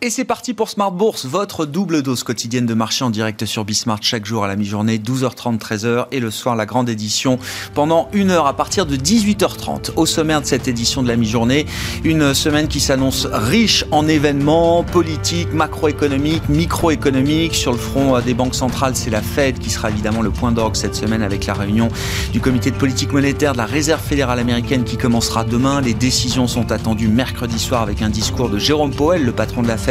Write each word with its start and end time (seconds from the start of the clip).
Et 0.00 0.10
c'est 0.10 0.24
parti 0.24 0.54
pour 0.54 0.68
Smart 0.68 0.92
Bourse, 0.92 1.26
votre 1.26 1.66
double 1.66 2.02
dose 2.02 2.22
quotidienne 2.22 2.66
de 2.66 2.74
marché 2.74 3.04
en 3.04 3.10
direct 3.10 3.44
sur 3.46 3.64
Bismart 3.64 3.98
chaque 4.00 4.26
jour 4.26 4.44
à 4.44 4.46
la 4.46 4.54
mi-journée, 4.54 4.98
12h30, 4.98 5.58
13h 5.58 6.06
et 6.12 6.20
le 6.20 6.30
soir 6.30 6.54
la 6.54 6.66
grande 6.66 6.88
édition 6.88 7.40
pendant 7.74 8.08
une 8.12 8.30
heure 8.30 8.46
à 8.46 8.54
partir 8.54 8.86
de 8.86 8.94
18h30. 8.94 9.94
Au 9.96 10.06
sommaire 10.06 10.40
de 10.40 10.46
cette 10.46 10.68
édition 10.68 11.02
de 11.02 11.08
la 11.08 11.16
mi-journée, 11.16 11.66
une 12.04 12.32
semaine 12.32 12.68
qui 12.68 12.78
s'annonce 12.78 13.26
riche 13.26 13.84
en 13.90 14.06
événements 14.06 14.84
politiques, 14.84 15.52
macroéconomiques, 15.52 16.48
microéconomiques. 16.48 17.56
Sur 17.56 17.72
le 17.72 17.78
front 17.78 18.20
des 18.20 18.34
banques 18.34 18.54
centrales, 18.54 18.94
c'est 18.94 19.10
la 19.10 19.20
Fed 19.20 19.58
qui 19.58 19.68
sera 19.68 19.90
évidemment 19.90 20.22
le 20.22 20.30
point 20.30 20.52
d'orgue 20.52 20.76
cette 20.76 20.94
semaine 20.94 21.22
avec 21.22 21.44
la 21.46 21.54
réunion 21.54 21.88
du 22.32 22.38
comité 22.40 22.70
de 22.70 22.76
politique 22.76 23.12
monétaire 23.12 23.50
de 23.50 23.58
la 23.58 23.66
Réserve 23.66 24.00
fédérale 24.00 24.38
américaine 24.38 24.84
qui 24.84 24.96
commencera 24.96 25.42
demain. 25.42 25.80
Les 25.80 25.94
décisions 25.94 26.46
sont 26.46 26.70
attendues 26.70 27.08
mercredi 27.08 27.58
soir 27.58 27.82
avec 27.82 28.00
un 28.00 28.10
discours 28.10 28.48
de 28.48 28.60
Jérôme 28.60 28.94
Powell, 28.94 29.24
le 29.24 29.32
patron 29.32 29.62
de 29.62 29.66
la 29.66 29.76
Fed 29.76 29.87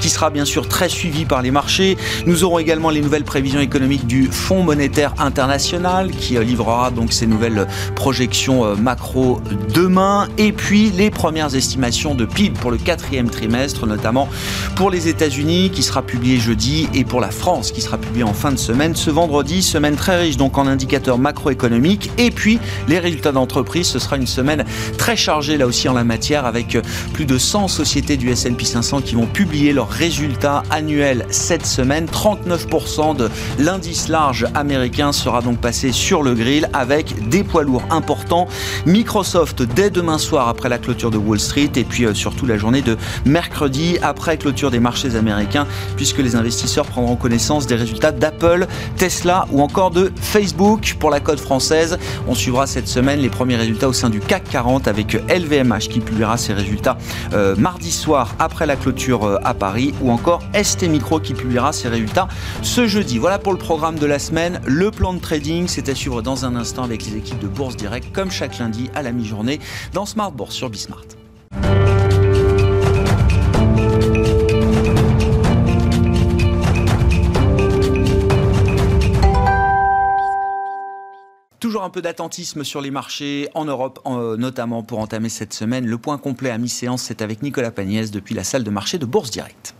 qui 0.00 0.08
sera 0.08 0.30
bien 0.30 0.44
sûr 0.44 0.68
très 0.68 0.88
suivi 0.88 1.24
par 1.24 1.42
les 1.42 1.50
marchés. 1.50 1.96
Nous 2.26 2.44
aurons 2.44 2.58
également 2.58 2.90
les 2.90 3.00
nouvelles 3.00 3.24
prévisions 3.24 3.60
économiques 3.60 4.06
du 4.06 4.26
Fonds 4.30 4.62
monétaire 4.62 5.14
international 5.18 6.10
qui 6.10 6.36
euh, 6.36 6.42
livrera 6.42 6.90
donc 6.90 7.12
ses 7.12 7.26
nouvelles 7.26 7.66
projections 7.94 8.64
euh, 8.64 8.74
macro 8.74 9.40
demain. 9.72 10.28
Et 10.38 10.52
puis 10.52 10.90
les 10.90 11.10
premières 11.10 11.54
estimations 11.54 12.14
de 12.14 12.24
PIB 12.24 12.58
pour 12.58 12.70
le 12.70 12.78
quatrième 12.78 13.30
trimestre, 13.30 13.86
notamment 13.86 14.28
pour 14.74 14.90
les 14.90 15.08
États-Unis 15.08 15.70
qui 15.70 15.82
sera 15.82 16.02
publié 16.02 16.38
jeudi 16.38 16.88
et 16.94 17.04
pour 17.04 17.20
la 17.20 17.30
France 17.30 17.70
qui 17.70 17.80
sera 17.80 17.98
publié 17.98 18.24
en 18.24 18.34
fin 18.34 18.52
de 18.52 18.58
semaine. 18.58 18.94
Ce 18.94 19.10
vendredi, 19.10 19.62
semaine 19.62 19.96
très 19.96 20.20
riche 20.20 20.36
donc 20.36 20.58
en 20.58 20.66
indicateurs 20.66 21.18
macroéconomiques. 21.18 22.10
Et 22.18 22.30
puis 22.30 22.58
les 22.88 22.98
résultats 22.98 23.32
d'entreprise, 23.32 23.86
ce 23.86 23.98
sera 23.98 24.16
une 24.16 24.26
semaine 24.26 24.64
très 24.98 25.16
chargée 25.16 25.56
là 25.56 25.66
aussi 25.66 25.88
en 25.88 25.94
la 25.94 26.04
matière 26.04 26.46
avec 26.46 26.76
euh, 26.76 26.82
plus 27.12 27.26
de 27.26 27.38
100 27.38 27.68
sociétés 27.68 28.16
du 28.16 28.30
S&P 28.30 28.64
500 28.64 29.00
qui 29.02 29.14
vont 29.14 29.26
publié 29.36 29.74
leurs 29.74 29.90
résultats 29.90 30.62
annuels 30.70 31.26
cette 31.28 31.66
semaine. 31.66 32.06
39% 32.06 33.14
de 33.14 33.28
l'indice 33.58 34.08
large 34.08 34.46
américain 34.54 35.12
sera 35.12 35.42
donc 35.42 35.58
passé 35.58 35.92
sur 35.92 36.22
le 36.22 36.32
grill 36.32 36.70
avec 36.72 37.28
des 37.28 37.44
poids 37.44 37.62
lourds 37.62 37.84
importants. 37.90 38.48
Microsoft 38.86 39.60
dès 39.60 39.90
demain 39.90 40.16
soir 40.16 40.48
après 40.48 40.70
la 40.70 40.78
clôture 40.78 41.10
de 41.10 41.18
Wall 41.18 41.38
Street 41.38 41.70
et 41.76 41.84
puis 41.84 42.06
euh, 42.06 42.14
surtout 42.14 42.46
la 42.46 42.56
journée 42.56 42.80
de 42.80 42.96
mercredi 43.26 43.98
après 44.00 44.38
clôture 44.38 44.70
des 44.70 44.80
marchés 44.80 45.16
américains 45.16 45.66
puisque 45.98 46.18
les 46.18 46.34
investisseurs 46.34 46.86
prendront 46.86 47.16
connaissance 47.16 47.66
des 47.66 47.74
résultats 47.74 48.12
d'Apple, 48.12 48.66
Tesla 48.96 49.46
ou 49.52 49.60
encore 49.60 49.90
de 49.90 50.12
Facebook. 50.18 50.96
Pour 50.98 51.10
la 51.10 51.20
code 51.20 51.40
française, 51.40 51.98
on 52.26 52.34
suivra 52.34 52.66
cette 52.66 52.88
semaine 52.88 53.20
les 53.20 53.28
premiers 53.28 53.56
résultats 53.56 53.90
au 53.90 53.92
sein 53.92 54.08
du 54.08 54.20
CAC 54.20 54.44
40 54.44 54.88
avec 54.88 55.12
LVMH 55.28 55.88
qui 55.90 56.00
publiera 56.00 56.38
ses 56.38 56.54
résultats 56.54 56.96
euh, 57.34 57.54
mardi 57.56 57.92
soir 57.92 58.34
après 58.38 58.64
la 58.64 58.76
clôture 58.76 59.25
euh, 59.26 59.38
à 59.44 59.54
Paris 59.54 59.94
ou 60.00 60.10
encore 60.10 60.42
ST 60.60 60.84
Micro 60.88 61.20
qui 61.20 61.34
publiera 61.34 61.72
ses 61.72 61.88
résultats 61.88 62.28
ce 62.62 62.86
jeudi. 62.86 63.18
Voilà 63.18 63.38
pour 63.38 63.52
le 63.52 63.58
programme 63.58 63.98
de 63.98 64.06
la 64.06 64.18
semaine. 64.18 64.60
Le 64.66 64.90
plan 64.90 65.14
de 65.14 65.20
trading, 65.20 65.66
c'est 65.68 65.88
à 65.88 65.94
suivre 65.94 66.22
dans 66.22 66.44
un 66.44 66.56
instant 66.56 66.82
avec 66.82 67.04
les 67.06 67.16
équipes 67.16 67.38
de 67.38 67.48
Bourse 67.48 67.76
Direct 67.76 68.12
comme 68.12 68.30
chaque 68.30 68.58
lundi 68.58 68.90
à 68.94 69.02
la 69.02 69.12
mi-journée 69.12 69.60
dans 69.92 70.06
Smart 70.06 70.32
Bourse 70.32 70.54
sur 70.54 70.70
Bismart. 70.70 71.04
Un 81.86 81.90
peu 81.90 82.02
d'attentisme 82.02 82.64
sur 82.64 82.80
les 82.80 82.90
marchés 82.90 83.48
en 83.54 83.64
Europe, 83.64 84.00
notamment 84.04 84.82
pour 84.82 84.98
entamer 84.98 85.28
cette 85.28 85.54
semaine. 85.54 85.86
Le 85.86 85.98
point 85.98 86.18
complet 86.18 86.50
à 86.50 86.58
mi-séance, 86.58 87.02
c'est 87.02 87.22
avec 87.22 87.42
Nicolas 87.42 87.70
Pagnès 87.70 88.10
depuis 88.10 88.34
la 88.34 88.42
salle 88.42 88.64
de 88.64 88.70
marché 88.70 88.98
de 88.98 89.06
Bourse 89.06 89.30
Direct. 89.30 89.74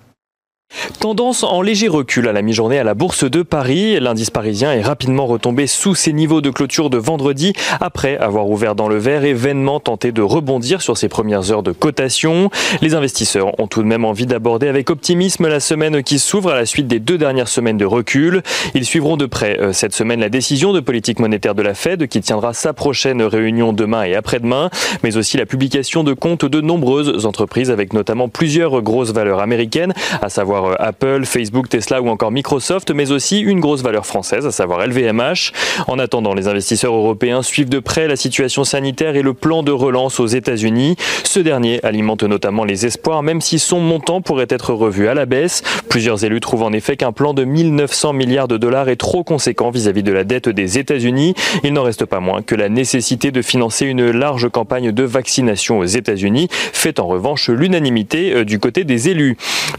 Tendance 1.01 1.43
en 1.43 1.61
léger 1.61 1.89
recul 1.89 2.27
à 2.27 2.33
la 2.33 2.41
mi-journée 2.41 2.79
à 2.79 2.84
la 2.84 2.95
Bourse 2.95 3.25
de 3.25 3.43
Paris. 3.43 4.01
L'indice 4.01 4.31
parisien 4.31 4.73
est 4.73 4.83
rapidement 4.83 5.27
retombé 5.27 5.67
sous 5.67 5.95
ses 5.95 6.12
niveaux 6.12 6.41
de 6.41 6.51
clôture 6.51 6.89
de 6.89 6.97
vendredi 6.97 7.53
après 7.81 8.17
avoir 8.17 8.49
ouvert 8.49 8.75
dans 8.75 8.89
le 8.89 8.97
vert 8.97 9.25
et 9.25 9.35
vainement 9.35 9.79
tenté 9.79 10.11
de 10.11 10.23
rebondir 10.23 10.81
sur 10.81 10.97
ses 10.97 11.09
premières 11.09 11.53
heures 11.53 11.62
de 11.62 11.73
cotation. 11.73 12.51
Les 12.81 12.95
investisseurs 12.95 13.59
ont 13.61 13.67
tout 13.67 13.83
de 13.83 13.87
même 13.87 14.05
envie 14.05 14.27
d'aborder 14.27 14.69
avec 14.69 14.89
optimisme 14.89 15.47
la 15.49 15.61
semaine 15.61 16.03
qui 16.03 16.19
s'ouvre 16.19 16.53
à 16.53 16.55
la 16.55 16.67
suite 16.67 16.87
des 16.87 16.99
deux 16.99 17.19
dernières 17.19 17.49
semaines 17.49 17.77
de 17.77 17.85
recul. 17.85 18.43
Ils 18.75 18.87
suivront 18.87 19.19
de 19.19 19.27
près 19.27 19.61
euh, 19.61 19.73
cette 19.73 19.95
semaine 19.95 20.21
la 20.21 20.31
décision 20.31 20.73
de 20.73 20.81
politique 20.81 21.19
monétaire 21.19 21.55
de 21.55 21.62
la 21.62 21.75
Fed 21.75 22.09
qui 22.09 22.21
tiendra 22.23 22.55
sa 22.55 22.73
prochaine 22.73 23.23
réunion 23.23 23.73
demain 23.75 24.05
et 24.05 24.15
après-demain, 24.15 24.71
mais 25.03 25.19
aussi 25.19 25.37
la 25.37 25.47
publication 25.47 26.05
de 26.05 26.15
comptes 26.15 26.47
de 26.47 26.61
nombreuses 26.61 27.27
entreprises 27.27 27.71
avec 27.71 27.93
notamment 27.93 28.29
plusieurs 28.29 28.81
grosses 28.83 29.12
valeurs 29.12 29.41
américaines, 29.41 29.93
à 30.23 30.31
savoir 30.31 30.65
euh, 30.65 30.86
Apple, 30.87 31.25
Facebook, 31.25 31.69
Tesla 31.69 32.01
ou 32.01 32.09
encore 32.09 32.31
Microsoft, 32.31 32.91
mais 32.93 33.11
aussi 33.11 33.41
une 33.41 33.61
grosse 33.61 33.83
valeur 33.83 34.07
française, 34.07 34.47
à 34.47 34.53
savoir 34.53 34.87
LVMH. 34.87 35.53
En 35.89 35.99
attendant, 35.99 36.35
les 36.35 36.49
investisseurs 36.49 36.95
européens 36.95 37.43
suivent 37.43 37.69
de 37.69 37.79
près 37.81 38.09
la 38.09 38.17
situation 38.17 38.65
sanitaire 38.65 39.17
et 39.17 39.23
le 39.23 39.35
plan 39.35 39.63
de 39.63 39.73
relance 39.73 40.21
aux 40.21 40.27
États-Unis. 40.27 40.97
Ce 41.25 41.41
dernier 41.41 41.85
alimente 41.85 42.23
notamment 42.23 42.65
les 42.65 42.87
espoirs, 42.87 43.23
même 43.23 43.41
si 43.41 43.59
son 43.59 43.81
montant 43.81 44.21
pourrait 44.21 44.47
être 44.49 44.73
revu 44.73 45.09
à 45.09 45.15
la 45.15 45.27
baisse. 45.27 45.63
Plusieurs 45.89 46.25
élus 46.25 46.41
trouvent 46.41 46.63
en 46.63 46.73
effet 46.73 46.97
qu'un 46.97 47.13
plan 47.13 47.35
de 47.35 47.45
1900 47.45 48.13
milliards 48.13 48.49
de 48.49 48.57
dollars 48.57 48.89
est 48.89 48.97
trop 48.97 49.25
conséquent 49.25 49.71
vis-à-vis 49.71 50.03
de 50.03 50.13
la 50.13 50.25
dette 50.25 50.49
des 50.49 50.79
États-Unis. 50.79 51.35
Il 51.65 51.73
n'en 51.73 51.83
reste 51.83 52.05
pas 52.05 52.21
moins 52.21 52.43
que 52.43 52.55
la 52.55 52.69
nécessité 52.69 53.31
de 53.31 53.43
financer 53.43 53.87
une 53.87 54.11
large 54.11 54.49
campagne 54.49 54.93
de 54.93 55.03
vaccination 55.03 55.79
aux 55.79 55.85
États-Unis 55.85 56.49
fait 56.51 57.01
en 57.01 57.07
revanche 57.07 57.49
l'unanimité 57.49 58.33
euh, 58.33 58.45
du 58.45 58.59
côté 58.59 58.85
des 58.85 59.09
élus. 59.09 59.37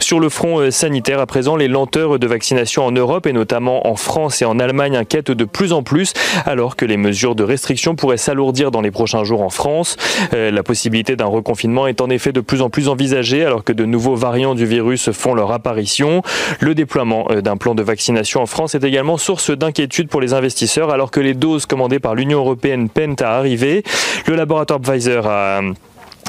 Sur 0.07 0.21
le 0.21 0.29
front 0.29 0.61
euh, 0.61 0.71
sanitaire 0.71 1.19
à 1.19 1.25
présent, 1.25 1.57
les 1.57 1.67
lenteurs 1.67 2.17
de 2.17 2.27
vaccination 2.27 2.85
en 2.85 2.93
Europe 2.93 3.27
et 3.27 3.33
notamment 3.33 3.85
en 3.89 3.97
France 3.97 4.41
et 4.41 4.45
en 4.45 4.57
Allemagne 4.57 4.95
inquiètent 4.95 5.31
de 5.31 5.43
plus 5.43 5.73
en 5.73 5.83
plus 5.83 6.13
alors 6.45 6.77
que 6.77 6.85
les 6.85 6.95
mesures 6.95 7.35
de 7.35 7.43
restriction 7.43 7.93
pourraient 7.93 8.15
s'alourdir 8.15 8.71
dans 8.71 8.79
les 8.79 8.89
prochains 8.89 9.25
jours 9.25 9.41
en 9.41 9.49
France. 9.49 9.97
Euh, 10.33 10.49
la 10.49 10.63
possibilité 10.63 11.17
d'un 11.17 11.25
reconfinement 11.25 11.87
est 11.87 11.99
en 11.99 12.09
effet 12.09 12.31
de 12.31 12.39
plus 12.39 12.61
en 12.61 12.69
plus 12.69 12.87
envisagée 12.87 13.43
alors 13.43 13.65
que 13.65 13.73
de 13.73 13.83
nouveaux 13.83 14.15
variants 14.15 14.55
du 14.55 14.65
virus 14.65 15.11
font 15.11 15.33
leur 15.33 15.51
apparition. 15.51 16.21
Le 16.61 16.73
déploiement 16.73 17.27
euh, 17.31 17.41
d'un 17.41 17.57
plan 17.57 17.75
de 17.75 17.83
vaccination 17.83 18.41
en 18.41 18.45
France 18.45 18.75
est 18.75 18.85
également 18.85 19.17
source 19.17 19.51
d'inquiétude 19.51 20.07
pour 20.07 20.21
les 20.21 20.33
investisseurs 20.33 20.89
alors 20.89 21.11
que 21.11 21.19
les 21.19 21.33
doses 21.33 21.65
commandées 21.65 21.99
par 21.99 22.15
l'Union 22.15 22.39
européenne 22.39 22.87
peinent 22.87 23.17
à 23.19 23.35
arriver. 23.35 23.83
Le 24.25 24.35
laboratoire 24.35 24.79
Pfizer 24.79 25.27
a 25.27 25.59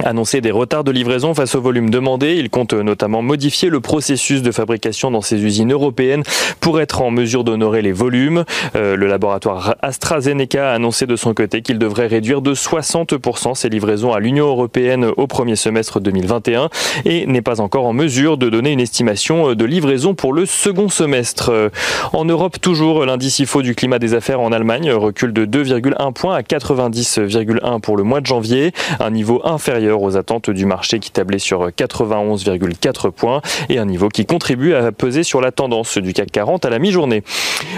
Annoncer 0.05 0.41
des 0.41 0.51
retards 0.51 0.85
de 0.85 0.93
livraison 0.93 1.35
face 1.35 1.55
au 1.55 1.61
volume 1.61 1.91
demandé. 1.91 2.37
Il 2.37 2.51
compte 2.51 2.73
notamment 2.73 3.21
modifier 3.21 3.69
le 3.69 3.81
processus 3.81 4.43
de 4.43 4.53
fabrication 4.53 5.11
dans 5.11 5.23
ses 5.23 5.43
usines 5.43 5.73
européennes 5.73 6.23
pour 6.61 6.81
être 6.81 7.03
en 7.03 7.11
mesure 7.11 7.43
d'honorer 7.43 7.83
les 7.83 7.93
volumes. 7.93 8.45
Euh, 8.77 8.97
le 8.97 9.07
laboratoire 9.09 9.75
AstraZeneca 9.83 10.71
a 10.71 10.75
annoncé 10.75 11.07
de 11.07 11.17
son 11.17 11.35
côté 11.35 11.63
qu'il 11.63 11.79
devrait 11.79 12.07
réduire 12.07 12.43
de 12.43 12.55
60% 12.55 13.55
ses 13.55 13.69
livraisons 13.69 14.13
à 14.13 14.21
l'Union 14.21 14.47
européenne 14.47 15.07
au 15.17 15.27
premier 15.27 15.57
semestre 15.57 16.01
2021 16.01 16.69
et 17.05 17.27
n'est 17.27 17.43
pas 17.43 17.61
encore 17.61 17.87
en 17.87 17.93
mesure 17.93 18.39
de 18.39 18.49
donner 18.49 18.71
une 18.71 18.81
estimation 18.81 19.55
de 19.55 19.65
livraison 19.65 20.15
pour 20.15 20.33
le 20.33 20.47
second 20.47 20.89
semestre. 20.89 21.71
En 22.13 22.25
Europe, 22.25 22.61
toujours, 22.61 23.05
l'indice 23.05 23.41
IFO 23.41 23.63
du 23.63 23.75
climat 23.75 23.99
des 23.99 24.15
affaires 24.15 24.41
en 24.41 24.53
Allemagne 24.53 24.93
recule 24.93 25.33
de 25.33 25.45
2,1 25.45 26.13
points 26.13 26.37
à 26.37 26.43
90,1 26.43 27.81
pour 27.81 27.97
le 27.97 28.05
mois 28.05 28.21
de 28.21 28.27
janvier, 28.27 28.73
un 29.01 29.11
niveau 29.11 29.41
inférieur 29.45 29.88
aux 29.97 30.17
attentes 30.17 30.51
du 30.51 30.67
marché 30.67 30.99
qui 30.99 31.11
tablait 31.11 31.39
sur 31.39 31.69
91,4 31.69 33.11
points 33.11 33.41
et 33.69 33.79
un 33.79 33.85
niveau 33.85 34.09
qui 34.09 34.27
contribue 34.27 34.75
à 34.75 34.93
peser 34.93 35.23
sur 35.23 35.41
la 35.41 35.53
tendance 35.53 35.99
du 35.99 36.13
CAC 36.13 36.31
40 36.31 36.65
à 36.65 36.71
la 36.71 36.79
mi-journée. 36.79 37.23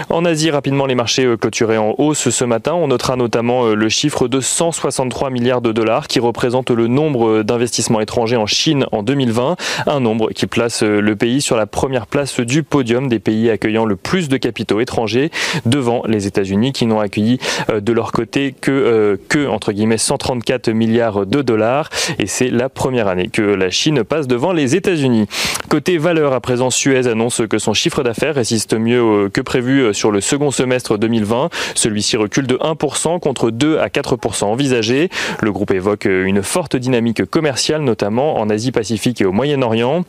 En 0.09 0.25
Asie, 0.25 0.51
rapidement, 0.51 0.85
les 0.85 0.95
marchés 0.95 1.25
euh, 1.25 1.37
clôturés 1.37 1.77
en 1.77 1.95
hausse 1.97 2.29
ce 2.29 2.45
matin. 2.45 2.73
On 2.73 2.87
notera 2.87 3.15
notamment 3.15 3.65
euh, 3.65 3.75
le 3.75 3.89
chiffre 3.89 4.27
de 4.27 4.39
163 4.39 5.29
milliards 5.29 5.61
de 5.61 5.71
dollars 5.71 6.07
qui 6.07 6.19
représente 6.19 6.71
le 6.71 6.87
nombre 6.87 7.27
euh, 7.27 7.43
d'investissements 7.43 8.01
étrangers 8.01 8.37
en 8.37 8.45
Chine 8.45 8.85
en 8.91 9.03
2020, 9.03 9.55
un 9.87 9.99
nombre 9.99 10.31
qui 10.31 10.47
place 10.47 10.83
le 10.83 11.15
pays 11.15 11.41
sur 11.41 11.57
la 11.57 11.65
première 11.65 12.07
place 12.07 12.39
du 12.39 12.63
podium 12.63 13.07
des 13.07 13.19
pays 13.19 13.49
accueillant 13.49 13.85
le 13.85 13.95
plus 13.95 14.29
de 14.29 14.37
capitaux 14.37 14.79
étrangers 14.79 15.31
devant 15.65 16.03
les 16.07 16.27
États-Unis 16.27 16.71
qui 16.71 16.85
n'ont 16.85 16.99
accueilli 16.99 17.39
de 17.73 17.93
leur 17.93 18.11
côté 18.11 18.53
que, 18.59 19.19
que 19.29 19.47
entre 19.47 19.71
guillemets 19.71 19.97
134 19.97 20.69
milliards 20.69 21.25
de 21.25 21.41
dollars 21.41 21.89
et 22.19 22.27
c'est 22.27 22.49
la 22.49 22.69
première 22.69 23.07
année 23.07 23.27
que 23.27 23.41
la 23.41 23.69
Chine 23.69 24.03
passe 24.03 24.27
devant 24.27 24.53
les 24.53 24.75
États-Unis. 24.75 25.27
Côté 25.69 25.97
valeur, 25.97 26.33
à 26.33 26.41
présent, 26.41 26.69
Suez 26.69 27.07
annonce 27.07 27.41
que 27.49 27.57
son 27.57 27.73
chiffre 27.73 28.03
d'affaires 28.03 28.35
résiste 28.35 28.73
mieux 28.73 29.01
euh, 29.01 29.29
que 29.29 29.41
prévu 29.41 29.81
euh, 29.81 29.93
sur 29.93 30.11
le 30.11 30.21
second 30.21 30.51
semestre 30.51 30.97
2020. 30.97 31.49
Celui-ci 31.75 32.17
recule 32.17 32.47
de 32.47 32.55
1% 32.55 33.19
contre 33.19 33.51
2 33.51 33.77
à 33.77 33.87
4% 33.87 34.45
envisagé. 34.45 35.09
Le 35.41 35.51
groupe 35.51 35.71
évoque 35.71 36.05
euh, 36.05 36.25
une 36.25 36.43
forte 36.43 36.75
dynamique 36.75 37.25
commerciale, 37.25 37.81
notamment 37.81 38.39
en 38.39 38.49
Asie-Pacifique 38.49 39.21
et 39.21 39.25
au 39.25 39.31
Moyen-Orient. 39.31 40.03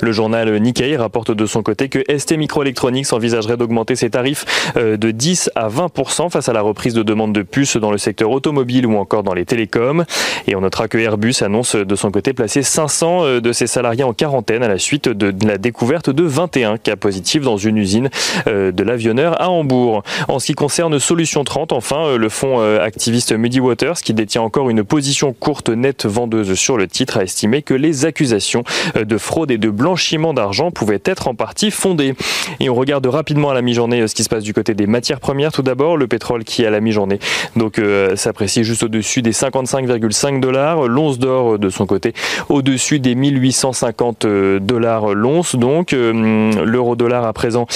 Le 0.00 0.12
journal 0.12 0.58
Nikkei 0.60 0.96
rapporte 0.96 1.30
de 1.30 1.46
son 1.46 1.62
côté 1.62 1.88
que 1.88 2.00
ST 2.16 2.36
Microelectronics 2.36 3.12
envisagerait 3.12 3.56
d'augmenter 3.56 3.96
ses 3.96 4.10
tarifs 4.10 4.44
euh, 4.76 4.96
de 4.96 5.10
10 5.10 5.50
à 5.54 5.68
20% 5.68 6.30
face 6.30 6.48
à 6.48 6.52
la 6.52 6.60
reprise 6.60 6.94
de 6.94 7.02
demande 7.02 7.32
de 7.32 7.42
puces 7.42 7.76
dans 7.76 7.90
le 7.90 7.98
secteur 7.98 8.30
automobile 8.30 8.86
ou 8.86 8.96
encore 8.96 9.22
dans 9.22 9.34
les 9.34 9.44
télécoms. 9.44 10.04
Et 10.46 10.56
on 10.56 10.60
notera 10.60 10.88
que 10.88 10.98
Airbus 10.98 11.34
annonce 11.42 11.76
de 11.76 11.94
son 11.96 12.10
côté 12.10 12.32
placer 12.32 12.62
500 12.62 13.24
euh, 13.24 13.40
de 13.40 13.52
ses 13.52 13.66
salariés 13.66 14.04
en 14.04 14.12
quarantaine 14.12 14.62
à 14.62 14.68
la 14.68 14.78
suite 14.78 15.08
de 15.08 15.32
la 15.46 15.58
découverte 15.58 16.10
de 16.10 16.24
21 16.24 16.78
cas 16.78 16.96
positifs 16.96 17.42
dans 17.42 17.56
une 17.56 17.78
usine 17.78 18.10
euh, 18.46 18.72
de 18.72 18.82
l'avionneur 18.82 19.40
à 19.40 19.50
Hambourg. 19.50 20.02
En 20.28 20.38
ce 20.38 20.46
qui 20.46 20.54
concerne 20.54 20.98
Solution 20.98 21.44
30, 21.44 21.72
enfin, 21.72 22.16
le 22.16 22.28
fonds 22.28 22.60
activiste 22.78 23.32
Muddy 23.32 23.60
Waters, 23.60 23.96
qui 23.96 24.14
détient 24.14 24.42
encore 24.42 24.70
une 24.70 24.84
position 24.84 25.32
courte 25.32 25.68
nette 25.68 26.06
vendeuse 26.06 26.54
sur 26.54 26.76
le 26.76 26.86
titre, 26.86 27.18
a 27.18 27.22
estimé 27.22 27.62
que 27.62 27.74
les 27.74 28.04
accusations 28.04 28.64
de 28.94 29.18
fraude 29.18 29.50
et 29.50 29.58
de 29.58 29.65
blanchiment 29.70 30.34
d'argent 30.34 30.70
pouvait 30.70 31.00
être 31.04 31.28
en 31.28 31.34
partie 31.34 31.70
fondée. 31.70 32.14
Et 32.60 32.70
on 32.70 32.74
regarde 32.74 33.06
rapidement 33.06 33.50
à 33.50 33.54
la 33.54 33.62
mi-journée 33.62 34.02
euh, 34.02 34.06
ce 34.06 34.14
qui 34.14 34.24
se 34.24 34.28
passe 34.28 34.42
du 34.42 34.54
côté 34.54 34.74
des 34.74 34.86
matières 34.86 35.20
premières. 35.20 35.52
Tout 35.52 35.62
d'abord, 35.62 35.96
le 35.96 36.06
pétrole 36.06 36.44
qui 36.44 36.64
à 36.64 36.70
la 36.70 36.80
mi-journée 36.80 37.18
donc 37.54 37.78
euh, 37.78 38.16
s'apprécie 38.16 38.64
juste 38.64 38.82
au-dessus 38.82 39.22
des 39.22 39.32
55,5 39.32 40.40
dollars. 40.40 40.86
L'once 40.86 41.18
d'or 41.18 41.54
euh, 41.54 41.58
de 41.58 41.68
son 41.68 41.86
côté 41.86 42.12
au-dessus 42.48 43.00
des 43.00 43.14
1850 43.14 44.26
dollars 44.60 45.14
l'once. 45.14 45.56
Donc 45.56 45.92
l'euro 45.92 46.96
dollar 46.96 47.24
à 47.24 47.32
présent 47.32 47.66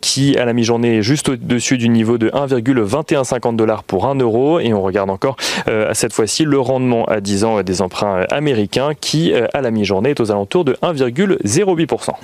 qui 0.00 0.36
à 0.36 0.44
la 0.44 0.52
mi-journée 0.52 0.98
est 0.98 1.02
juste 1.02 1.28
au-dessus 1.28 1.78
du 1.78 1.88
niveau 1.88 2.18
de 2.18 2.28
1,2150 2.30 3.56
dollars 3.56 3.82
pour 3.84 4.06
1 4.06 4.16
euro. 4.16 4.60
Et 4.60 4.72
on 4.72 4.82
regarde 4.82 5.10
encore 5.10 5.36
à 5.66 5.94
cette 5.94 6.12
fois-ci 6.12 6.44
le 6.44 6.58
rendement 6.58 7.04
à 7.06 7.20
10 7.20 7.44
ans 7.44 7.62
des 7.62 7.82
emprunts 7.82 8.24
américains 8.30 8.92
qui 9.00 9.32
à 9.32 9.60
la 9.60 9.70
mi-journée 9.70 10.10
est 10.10 10.20
aux 10.20 10.30
alentours 10.30 10.64
de 10.64 10.72
1,1 10.82 11.29
0,8%. 11.44 12.14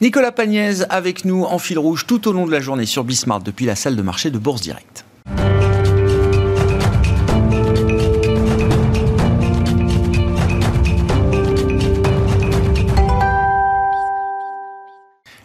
Nicolas 0.00 0.32
Pagnès 0.32 0.84
avec 0.90 1.24
nous 1.24 1.44
en 1.44 1.58
fil 1.58 1.78
rouge 1.78 2.06
tout 2.06 2.28
au 2.28 2.32
long 2.32 2.46
de 2.46 2.52
la 2.52 2.60
journée 2.60 2.86
sur 2.86 3.04
Bismart 3.04 3.40
depuis 3.40 3.66
la 3.66 3.74
salle 3.74 3.96
de 3.96 4.02
marché 4.02 4.30
de 4.30 4.38
Bourse 4.38 4.60
Direct. 4.60 5.04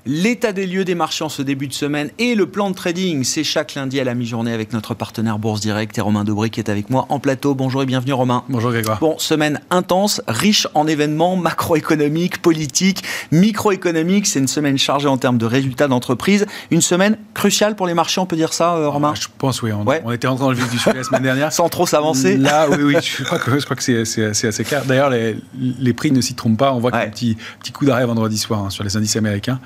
L'état 0.06 0.52
des 0.52 0.68
lieux 0.68 0.84
des 0.84 0.96
marchés 0.96 1.24
en 1.24 1.30
ce 1.30 1.42
début 1.42 1.70
de 1.70 1.74
semaine 1.74 2.10
et 2.20 2.36
le 2.36 2.46
plan 2.46 2.70
de 2.70 2.76
trading, 2.76 3.24
c'est 3.24 3.46
chaque 3.46 3.74
lundi 3.74 4.02
à 4.02 4.04
la 4.04 4.16
mi-journée 4.16 4.52
avec 4.52 4.74
notre 4.74 4.94
partenaire 4.94 5.40
Bourse 5.40 5.62
Direct 5.62 5.98
et 5.98 6.02
Romain 6.02 6.26
Dobré 6.26 6.50
qui 6.50 6.60
est 6.60 6.70
avec 6.70 6.90
moi 6.90 7.06
en 7.08 7.20
plateau. 7.20 7.56
Bonjour 7.56 7.84
et 7.84 7.86
bienvenue 7.86 8.12
Romain. 8.12 8.44
Bonjour 8.50 8.72
Grégoire. 8.72 9.00
Bon, 9.00 9.18
semaine 9.18 9.62
intense, 9.70 10.22
riche 10.28 10.68
en 10.74 10.88
événements 10.88 11.38
macroéconomiques, 11.38 12.42
politiques, 12.42 13.02
microéconomiques. 13.32 14.28
C'est 14.28 14.40
une 14.40 14.50
semaine 14.50 14.78
chargée 14.78 15.08
en 15.08 15.16
termes 15.16 15.38
de 15.38 15.46
résultats 15.46 15.88
d'entreprise. 15.88 16.48
Une 16.70 16.82
semaine 16.82 17.18
cruciale 17.34 17.78
pour 17.78 17.88
les 17.88 17.94
marchés, 17.94 18.20
on 18.20 18.26
peut 18.26 18.36
dire 18.36 18.52
ça, 18.52 18.74
euh, 18.74 18.90
Romain 18.90 19.14
Je 19.16 19.28
pense, 19.38 19.62
oui. 19.62 19.72
On, 19.72 19.86
on, 19.88 20.12
était 20.12 20.28
rentré 20.28 20.44
dans 20.44 20.52
le 20.52 20.58
vif 20.58 20.70
du 20.70 20.80
sujet 20.80 20.98
la 20.98 21.04
semaine 21.06 21.24
dernière. 21.24 21.54
Sans 21.54 21.70
trop 21.70 21.88
s'avancer. 21.88 22.36
Là, 22.36 22.68
oui, 22.70 22.84
oui. 22.84 22.96
Je 23.02 23.24
crois 23.24 23.40
que, 23.40 23.58
je 23.58 23.64
crois 23.64 23.78
que 23.78 24.04
c'est 24.04 24.26
assez 24.26 24.64
clair. 24.66 24.84
D'ailleurs, 24.84 25.10
les, 25.10 25.38
les, 25.58 25.94
prix 25.94 26.12
ne 26.12 26.20
s'y 26.20 26.36
trompent 26.36 26.58
pas. 26.58 26.74
On 26.74 26.80
voit 26.80 26.92
ouais. 26.92 27.06
un 27.06 27.10
petit, 27.10 27.38
petit 27.62 27.72
coup 27.72 27.86
d'arrêt 27.86 28.06
vendredi 28.06 28.38
soir 28.38 28.66
hein, 28.66 28.70
sur 28.70 28.84
les 28.84 28.98
indices 28.98 29.16
américains. 29.16 29.62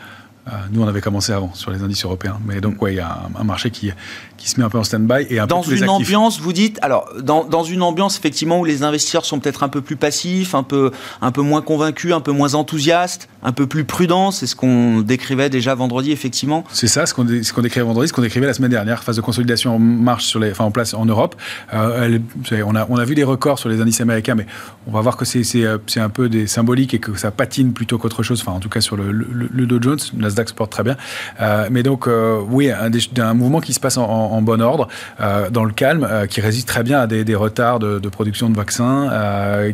Euh, 0.47 0.51
nous, 0.71 0.81
on 0.81 0.87
avait 0.87 1.01
commencé 1.01 1.33
avant 1.33 1.53
sur 1.53 1.71
les 1.71 1.81
indices 1.81 2.05
européens. 2.05 2.39
Mais 2.45 2.61
donc, 2.61 2.81
ouais, 2.81 2.93
il 2.93 2.97
y 2.97 3.01
a 3.01 3.11
un, 3.35 3.41
un 3.41 3.43
marché 3.43 3.69
qui, 3.69 3.91
qui 4.37 4.49
se 4.49 4.59
met 4.59 4.65
un 4.65 4.69
peu 4.69 4.77
en 4.77 4.83
stand-by 4.83 5.27
et 5.29 5.39
un 5.39 5.47
dans 5.47 5.61
peu 5.61 5.75
une 5.75 5.89
ambiance, 5.89 6.39
vous 6.39 6.53
dites, 6.53 6.79
alors 6.81 7.09
dans, 7.21 7.43
dans, 7.43 7.63
une 7.63 7.81
ambiance 7.81 8.17
effectivement 8.17 8.59
où 8.59 8.65
les 8.65 8.83
investisseurs 8.83 9.25
sont 9.25 9.39
peut-être 9.39 9.63
un 9.63 9.69
peu 9.69 9.81
plus 9.81 9.95
passifs, 9.95 10.55
un 10.55 10.63
peu 10.63 10.91
un 11.21 11.31
peu 11.31 11.41
moins 11.41 11.61
convaincus, 11.61 12.13
un 12.13 12.21
peu 12.21 12.31
moins 12.31 12.53
enthousiastes, 12.53 13.27
un 13.43 13.51
peu 13.51 13.67
plus 13.67 13.83
prudents. 13.83 14.31
C'est 14.31 14.47
ce 14.47 14.55
qu'on 14.55 15.01
décrivait 15.01 15.49
déjà 15.49 15.75
vendredi, 15.75 16.11
effectivement. 16.11 16.63
C'est 16.71 16.87
ça, 16.87 17.05
ce 17.05 17.13
qu'on 17.13 17.27
ce 17.27 17.51
qu'on 17.51 17.61
décrivait 17.61 17.85
vendredi, 17.85 18.07
ce 18.07 18.13
qu'on 18.13 18.21
décrivait 18.21 18.45
la 18.47 18.53
semaine 18.53 18.71
dernière, 18.71 19.03
phase 19.03 19.17
de 19.17 19.21
consolidation 19.21 19.75
en 19.75 19.79
marche 19.79 20.25
sur 20.25 20.39
les, 20.39 20.51
enfin 20.51 20.65
en 20.65 20.71
place 20.71 20.93
en 20.93 21.05
Europe. 21.05 21.35
Euh, 21.73 22.05
elle, 22.51 22.63
on 22.63 22.75
a 22.75 22.85
on 22.89 22.97
a 22.97 23.05
vu 23.05 23.15
des 23.15 23.23
records 23.23 23.59
sur 23.59 23.69
les 23.69 23.81
indices 23.81 24.01
américains, 24.01 24.35
mais 24.35 24.45
on 24.87 24.91
va 24.91 25.01
voir 25.01 25.17
que 25.17 25.25
c'est 25.25 25.43
c'est 25.43 25.65
euh, 25.65 25.77
un 25.97 26.09
peu 26.09 26.29
des 26.29 26.47
symboliques 26.47 26.93
et 26.93 26.99
que 26.99 27.15
ça 27.15 27.31
patine 27.31 27.73
plutôt 27.73 27.97
qu'autre 27.97 28.23
chose. 28.23 28.41
Enfin, 28.41 28.53
en 28.53 28.59
tout 28.59 28.69
cas 28.69 28.81
sur 28.81 28.95
le, 28.95 29.11
le, 29.11 29.49
le 29.51 29.65
Dow 29.65 29.81
Jones, 29.81 29.99
Nasdaq 30.37 30.49
se 30.49 30.53
porte 30.53 30.71
très 30.71 30.83
bien. 30.83 30.95
Euh, 31.41 31.67
mais 31.71 31.83
donc 31.83 32.07
euh, 32.07 32.39
oui, 32.49 32.71
un, 32.71 32.91
un, 33.21 33.33
mouvement 33.33 33.59
qui 33.59 33.73
se 33.73 33.79
passe 33.79 33.97
en, 33.97 34.41
bon 34.41 34.61
ordre, 34.61 34.87
euh, 35.19 35.49
dans 35.49 35.63
le 35.63 35.73
calme, 35.73 36.07
qui 36.29 36.41
résiste 36.41 36.67
très 36.67 36.83
bien 36.83 36.99
à 36.99 37.07
des, 37.07 37.23
des 37.23 37.35
retards 37.35 37.79
de, 37.79 37.99
de, 37.99 38.09
production 38.09 38.49
de 38.49 38.55
vaccins, 38.55 39.11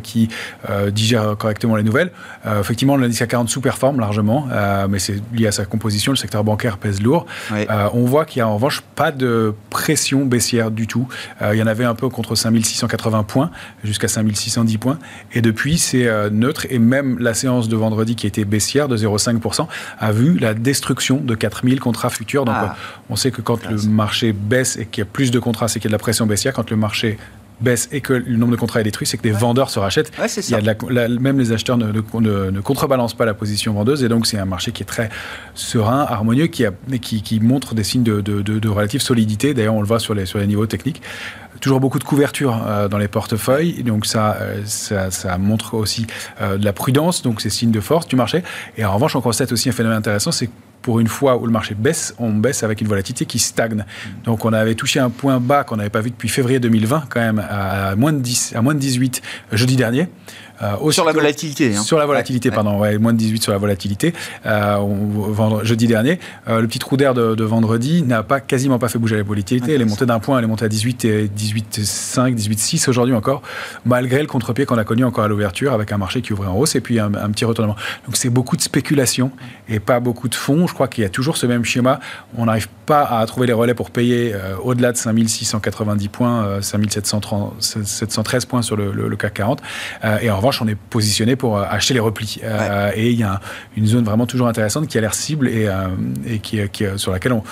qui 0.02 0.30
digère 0.92 1.36
correctement 1.38 1.76
les 1.76 1.84
nouvelles. 1.84 2.12
effectivement, 2.60 2.98
l'indice 2.98 3.22
à 3.22 3.28
40 3.28 3.50
sous-performe 3.50 4.00
largement, 4.00 4.48
mais 4.90 5.00
c'est 5.00 5.16
lié 5.34 5.48
à 5.48 5.52
sa 5.52 5.66
composition. 5.66 6.12
Le 6.12 6.18
secteur 6.18 6.44
bancaire 6.44 6.78
pèse 6.78 7.02
lourd. 7.02 7.26
Oui. 7.52 7.66
on 7.94 8.06
voit 8.06 8.26
qu'il 8.26 8.40
n'y 8.40 8.44
a 8.44 8.48
en 8.48 8.56
revanche 8.56 8.82
pas 8.96 9.12
de 9.12 9.54
pression 9.70 10.26
baissière 10.26 10.72
du 10.72 10.88
tout. 10.88 11.08
il 11.42 11.58
y 11.58 11.64
en 11.64 11.68
avait 11.68 11.86
un 11.86 11.96
peu 11.96 12.10
contre 12.10 12.36
5680 12.36 13.24
points 13.24 13.52
jusqu'à 13.84 14.08
5610 14.08 14.78
points. 14.78 15.00
Et 15.34 15.42
depuis, 15.42 15.78
c'est 15.78 16.10
neutre. 16.32 16.66
Et 16.70 16.80
même 16.80 17.18
la 17.20 17.34
séance 17.34 17.70
de 17.70 17.76
vendredi 17.76 18.16
qui 18.16 18.28
était 18.28 18.46
baissière 18.46 18.88
de 18.88 18.98
0,5% 18.98 19.68
a 20.00 20.12
vu 20.12 20.38
la 20.38 20.53
destruction 20.54 21.18
de 21.18 21.36
4000 21.36 21.80
contrats 21.80 22.10
futurs. 22.10 22.46
Donc, 22.46 22.56
ah. 22.58 22.76
on 23.10 23.16
sait 23.16 23.32
que 23.32 23.42
quand 23.42 23.70
le 23.70 23.78
marché 23.90 24.34
baisse 24.34 24.78
et 24.78 24.86
qu'il 24.86 25.02
y 25.02 25.08
a 25.08 25.10
plus 25.10 25.32
de 25.32 25.40
contrats, 25.40 25.68
c'est 25.68 25.80
qu'il 25.80 25.90
y 25.90 25.90
a 25.90 25.94
de 25.96 26.00
la 26.00 26.00
pression 26.00 26.26
baissière. 26.26 26.54
Quand 26.54 26.70
le 26.70 26.78
marché 26.78 27.18
baisse 27.62 27.90
et 27.92 28.02
que 28.02 28.14
le 28.14 28.38
nombre 28.38 28.52
de 28.52 28.58
contrats 28.58 28.82
est 28.82 28.84
détruit, 28.84 29.08
c'est 29.08 29.18
que 29.18 29.24
des 29.24 29.32
ouais. 29.32 29.40
vendeurs 29.40 29.70
se 29.70 29.80
rachètent. 29.80 30.12
Ouais, 30.20 30.28
il 30.28 30.50
y 30.50 30.56
a 30.56 30.62
de 30.62 30.66
la, 30.66 31.08
la, 31.08 31.20
même 31.20 31.40
les 31.40 31.52
acheteurs 31.52 31.78
ne, 31.78 31.92
ne, 31.92 32.50
ne, 32.52 32.62
contrebalancent 32.62 33.14
pas 33.14 33.26
la 33.26 33.34
position 33.34 33.74
vendeuse 33.74 34.04
et 34.04 34.10
donc 34.10 34.28
c'est 34.28 34.38
un 34.38 34.46
marché 34.46 34.72
qui 34.72 34.84
est 34.84 34.88
très 34.88 35.10
serein, 35.54 36.06
harmonieux, 36.08 36.48
qui, 36.48 36.66
a, 36.66 36.72
qui, 37.02 37.22
qui 37.22 37.40
montre 37.40 37.76
des 37.76 37.84
signes 37.84 38.04
de, 38.04 38.22
de, 38.22 38.42
de, 38.42 38.60
de 38.60 38.70
relative 38.70 39.02
solidité. 39.02 39.54
D'ailleurs, 39.54 39.76
on 39.76 39.82
le 39.82 39.88
voit 39.88 40.00
sur 40.00 40.14
les, 40.14 40.26
sur 40.26 40.40
les 40.40 40.48
niveaux 40.48 40.66
techniques 40.66 41.02
toujours 41.64 41.80
beaucoup 41.80 42.00
de 42.00 42.04
couverture 42.04 42.62
euh, 42.68 42.90
dans 42.90 42.98
les 42.98 43.08
portefeuilles, 43.08 43.84
donc 43.84 44.06
ça, 44.06 44.36
euh, 44.42 44.62
ça, 44.66 45.12
ça, 45.12 45.38
montre 45.38 45.76
aussi 45.76 46.06
euh, 46.42 46.58
de 46.58 46.66
la 46.66 46.74
prudence, 46.74 47.22
donc 47.22 47.40
c'est 47.40 47.50
signe 47.50 47.72
de 47.72 47.80
force 47.80 48.06
du 48.06 48.18
marché. 48.18 48.44
Et 48.78 48.84
en 48.84 48.94
revanche, 48.94 49.16
on 49.16 49.22
constate 49.22 49.52
aussi 49.54 49.70
un 49.70 49.72
phénomène 49.72 49.98
intéressant, 49.98 50.32
c'est 50.32 50.50
pour 50.84 51.00
une 51.00 51.08
fois 51.08 51.38
où 51.38 51.48
le 51.48 51.52
marché 51.52 51.74
baisse, 51.74 52.14
on 52.20 52.32
baisse 52.32 52.62
avec 52.62 52.82
une 52.82 52.88
volatilité 52.88 53.26
qui 53.26 53.40
stagne. 53.40 53.84
Donc 54.26 54.46
on 54.46 54.54
avait 54.54 54.76
touché 54.76 55.00
un 55.00 55.10
point 55.10 55.40
bas 55.40 55.64
qu'on 55.64 55.78
n'avait 55.78 55.90
pas 55.90 56.02
vu 56.02 56.12
depuis 56.12 56.30
février 56.30 56.60
2020, 56.60 57.06
quand 57.10 57.22
même, 57.22 57.44
à 57.50 57.96
moins 57.96 58.14
de, 58.14 58.20
10, 58.20 58.54
à 58.56 58.62
moins 58.62 58.76
de 58.76 58.80
18 58.80 59.22
jeudi 59.54 59.76
dernier. 59.76 60.10
Euh, 60.64 60.92
sur 60.92 61.06
la 61.06 61.12
volatilité. 61.12 61.76
Hein. 61.76 61.82
Sur 61.82 61.98
la 61.98 62.06
volatilité, 62.06 62.50
ouais, 62.50 62.56
pardon, 62.56 62.80
ouais, 62.80 62.98
moins 62.98 63.14
de 63.14 63.18
18 63.18 63.44
sur 63.44 63.52
la 63.52 63.58
volatilité. 63.58 64.14
On, 64.46 65.64
jeudi 65.64 65.88
dernier, 65.88 66.20
euh, 66.48 66.62
le 66.62 66.68
petit 66.68 66.80
trou 66.80 66.98
d'air 66.98 67.14
de, 67.14 67.36
de, 67.36 67.44
vendredi 67.44 68.04
n'a 68.04 68.24
pas 68.24 68.40
quasiment 68.40 68.80
pas 68.80 68.88
fait 68.88 69.00
bouger 69.00 69.18
la 69.18 69.24
volatilité. 69.24 69.74
Elle 69.74 69.82
est 69.82 69.86
montée 69.86 70.06
d'un 70.06 70.20
point, 70.20 70.38
elle 70.38 70.46
est 70.46 70.48
montée 70.48 70.66
à 70.66 70.70
18 70.70 71.06
et 71.06 71.28
18,5, 71.28 72.36
18,6 72.36 72.90
aujourd'hui 72.90 73.16
encore, 73.16 73.42
malgré 73.86 74.22
le 74.22 74.28
contre-pied 74.28 74.66
qu'on 74.66 74.78
a 74.78 74.84
connu 74.84 75.04
encore 75.04 75.26
à 75.26 75.28
l'ouverture 75.28 75.74
avec 75.74 75.92
un 75.92 75.98
marché 75.98 76.22
qui 76.22 76.34
ouvrait 76.34 76.48
en 76.48 76.56
hausse 76.56 76.76
et 76.76 76.82
puis 76.82 77.00
un, 77.00 77.14
un 77.14 77.30
petit 77.30 77.46
retournement. 77.46 77.76
Donc 78.06 78.16
c'est 78.16 78.30
beaucoup 78.30 78.56
de 78.56 78.62
spéculation 78.62 79.32
et 79.70 79.80
pas 79.80 80.00
beaucoup 80.00 80.30
de 80.30 80.36
fonds. 80.36 80.68
Je 80.68 80.74
crois 80.74 80.88
qu'il 80.88 81.04
y 81.04 81.08
a 81.08 81.10
toujours 81.10 81.38
ce 81.38 81.46
même 81.46 81.66
schéma. 81.66 82.00
On 82.38 82.46
n'arrive 82.46 82.68
pas 82.86 83.04
à 83.04 83.26
trouver 83.26 83.48
les 83.48 83.54
relais 83.54 83.74
pour 83.74 83.92
payer 83.92 84.34
euh, 84.34 84.56
au-delà 84.62 84.92
de 84.92 84.98
5690 84.98 86.08
points, 86.10 86.46
euh, 86.46 86.62
5713 86.62 88.46
points 88.46 88.62
sur 88.62 88.76
le, 88.76 88.92
le, 88.92 89.08
le 89.08 89.16
CAC 89.16 89.34
40. 89.36 89.62
Euh, 90.04 90.18
et 90.22 90.30
en 90.30 90.38
revanche, 90.38 90.53
on 90.62 90.68
est 90.68 90.76
positionné 90.76 91.36
pour 91.36 91.58
euh, 91.58 91.66
acheter 91.70 91.94
les 91.94 92.00
replis. 92.00 92.40
Euh, 92.44 92.92
et 92.96 93.12
il 93.12 93.20
y 93.20 93.24
a 93.24 93.40
une 93.76 93.86
zone 93.86 94.04
vraiment 94.04 94.26
toujours 94.26 94.48
intéressante 94.48 94.88
qui 94.88 94.98
a 94.98 95.02
l'air 95.02 95.14
cible 95.14 95.48
et, 95.48 95.68
euh, 95.68 95.88
et 96.28 96.40
qui, 96.40 96.60
qui, 96.70 96.86
sur 96.98 97.12
laquelle 97.12 97.34
on, 97.34 97.44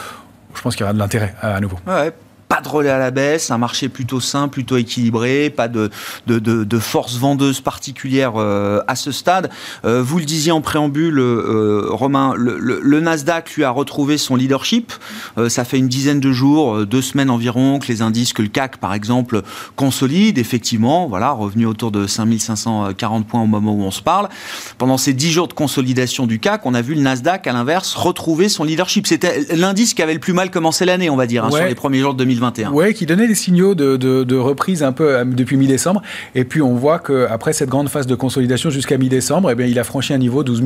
je 0.54 0.62
pense 0.62 0.76
qu'il 0.76 0.82
y 0.82 0.86
aura 0.86 0.94
de 0.94 1.00
l'intérêt 1.00 1.36
à 1.42 1.60
nouveau. 1.60 1.78
Ouais, 1.88 2.14
pas 2.52 2.60
de 2.60 2.68
relais 2.68 2.90
à 2.90 3.00
la 3.00 3.12
baisse, 3.12 3.50
un 3.50 3.58
marché 3.58 3.88
plutôt 3.88 4.20
sain, 4.20 4.50
plutôt 4.50 4.76
équilibré, 4.76 5.50
pas 5.50 5.70
de, 5.70 5.90
de, 6.28 6.38
de, 6.38 6.66
de 6.66 6.80
force 6.80 7.16
vendeuse 7.16 7.62
particulière 7.62 8.34
euh, 8.36 8.82
à 8.88 8.96
ce 8.98 9.14
stade. 9.14 9.50
Euh, 9.86 10.04
vous 10.04 10.20
le 10.20 10.26
disiez 10.26 10.52
en 10.52 10.60
préambule, 10.60 11.18
euh, 11.18 11.86
Romain, 11.90 12.34
le, 12.36 12.58
le, 12.60 12.82
le, 12.84 13.00
Nasdaq 13.00 13.56
lui 13.56 13.64
a 13.64 13.70
retrouvé 13.70 14.18
son 14.18 14.36
leadership. 14.36 14.92
Euh, 15.38 15.48
ça 15.48 15.64
fait 15.64 15.78
une 15.78 15.88
dizaine 15.88 16.20
de 16.20 16.34
jours, 16.34 16.76
euh, 16.76 16.86
deux 16.86 17.02
semaines 17.02 17.30
environ, 17.30 17.80
que 17.80 17.88
les 17.88 18.02
indices, 18.02 18.34
que 18.34 18.42
le 18.42 18.50
CAC 18.50 18.78
par 18.78 18.94
exemple, 18.94 19.44
consolide. 19.78 20.38
Effectivement, 20.38 21.08
voilà, 21.08 21.32
revenu 21.32 21.66
autour 21.66 21.92
de 21.92 22.06
5540 22.06 23.28
points 23.28 23.42
au 23.42 23.48
moment 23.48 23.72
où 23.72 23.84
on 23.84 23.92
se 23.92 24.02
parle. 24.02 24.28
Pendant 24.78 24.98
ces 24.98 25.14
dix 25.14 25.32
jours 25.32 25.48
de 25.48 25.54
consolidation 25.54 26.28
du 26.28 26.40
CAC, 26.40 26.66
on 26.66 26.74
a 26.74 26.82
vu 26.82 26.96
le 26.96 27.02
Nasdaq, 27.02 27.48
à 27.48 27.54
l'inverse, 27.54 27.96
retrouver 27.96 28.50
son 28.50 28.66
leadership. 28.66 29.08
C'était 29.08 29.46
l'indice 29.56 29.94
qui 29.94 30.02
avait 30.02 30.14
le 30.14 30.20
plus 30.20 30.34
mal 30.34 30.52
commencé 30.52 30.84
l'année, 30.84 31.10
on 31.10 31.16
va 31.16 31.28
dire, 31.28 31.46
hein, 31.46 31.50
ouais. 31.50 31.60
sur 31.60 31.68
les 31.70 31.76
premiers 31.76 32.00
jours 32.00 32.14
de 32.14 32.20
2020. 32.20 32.41
2021. 32.42 32.72
Oui, 32.72 32.94
qui 32.94 33.06
donnait 33.06 33.28
des 33.28 33.36
signaux 33.36 33.76
de, 33.76 33.98
de, 33.98 34.36
reprise 34.36 34.84
un 34.84 34.92
peu 34.92 35.24
depuis 35.26 35.58
mi-décembre. 35.58 36.02
Et 36.36 36.44
puis 36.44 36.62
on 36.62 36.74
voit 36.74 37.00
qu'après 37.00 37.54
cette 37.54 37.70
grande 37.70 37.90
phase 37.90 38.08
de 38.08 38.16
consolidation 38.16 38.70
jusqu'à 38.70 38.98
mi-décembre, 38.98 39.52
eh 39.52 39.56
bien, 39.56 39.68
il 39.68 39.78
a 39.78 39.84
franchi 39.84 40.14
un 40.14 40.18
niveau 40.18 40.44
12 40.44 40.62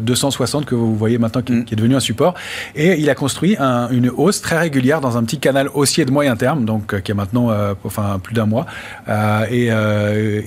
260 0.00 0.64
que 0.64 0.74
vous 0.74 0.96
voyez 0.96 1.18
maintenant 1.18 1.42
qui, 1.42 1.52
mm. 1.52 1.64
qui 1.64 1.74
est 1.74 1.76
devenu 1.76 1.94
un 1.94 2.00
support. 2.00 2.34
Et 2.74 2.98
il 2.98 3.10
a 3.10 3.14
construit 3.14 3.56
une 3.90 4.10
hausse 4.10 4.40
très 4.40 4.58
régulière 4.58 5.00
dans 5.00 5.16
un 5.18 5.24
petit 5.24 5.38
canal 5.38 5.68
haussier 5.74 6.04
de 6.04 6.10
moyen 6.10 6.36
terme, 6.36 6.64
donc 6.64 7.00
qui 7.02 7.10
est 7.10 7.14
maintenant 7.14 7.50
enfin, 7.84 8.18
plus 8.22 8.34
d'un 8.34 8.46
mois, 8.46 8.66
et, 9.50 9.68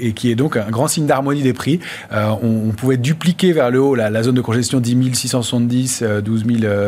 et, 0.01 0.13
qui 0.13 0.31
est 0.31 0.35
donc 0.35 0.57
un 0.57 0.69
grand 0.69 0.87
signe 0.87 1.05
d'harmonie 1.05 1.43
des 1.43 1.53
prix. 1.53 1.79
On, 2.11 2.71
pouvait 2.71 2.97
dupliquer 2.97 3.51
vers 3.51 3.69
le 3.69 3.81
haut 3.81 3.95
la, 3.95 4.09
la 4.09 4.23
zone 4.23 4.35
de 4.35 4.41
congestion 4.41 4.79
10 4.79 5.13
670, 5.13 6.03
12 6.23 6.43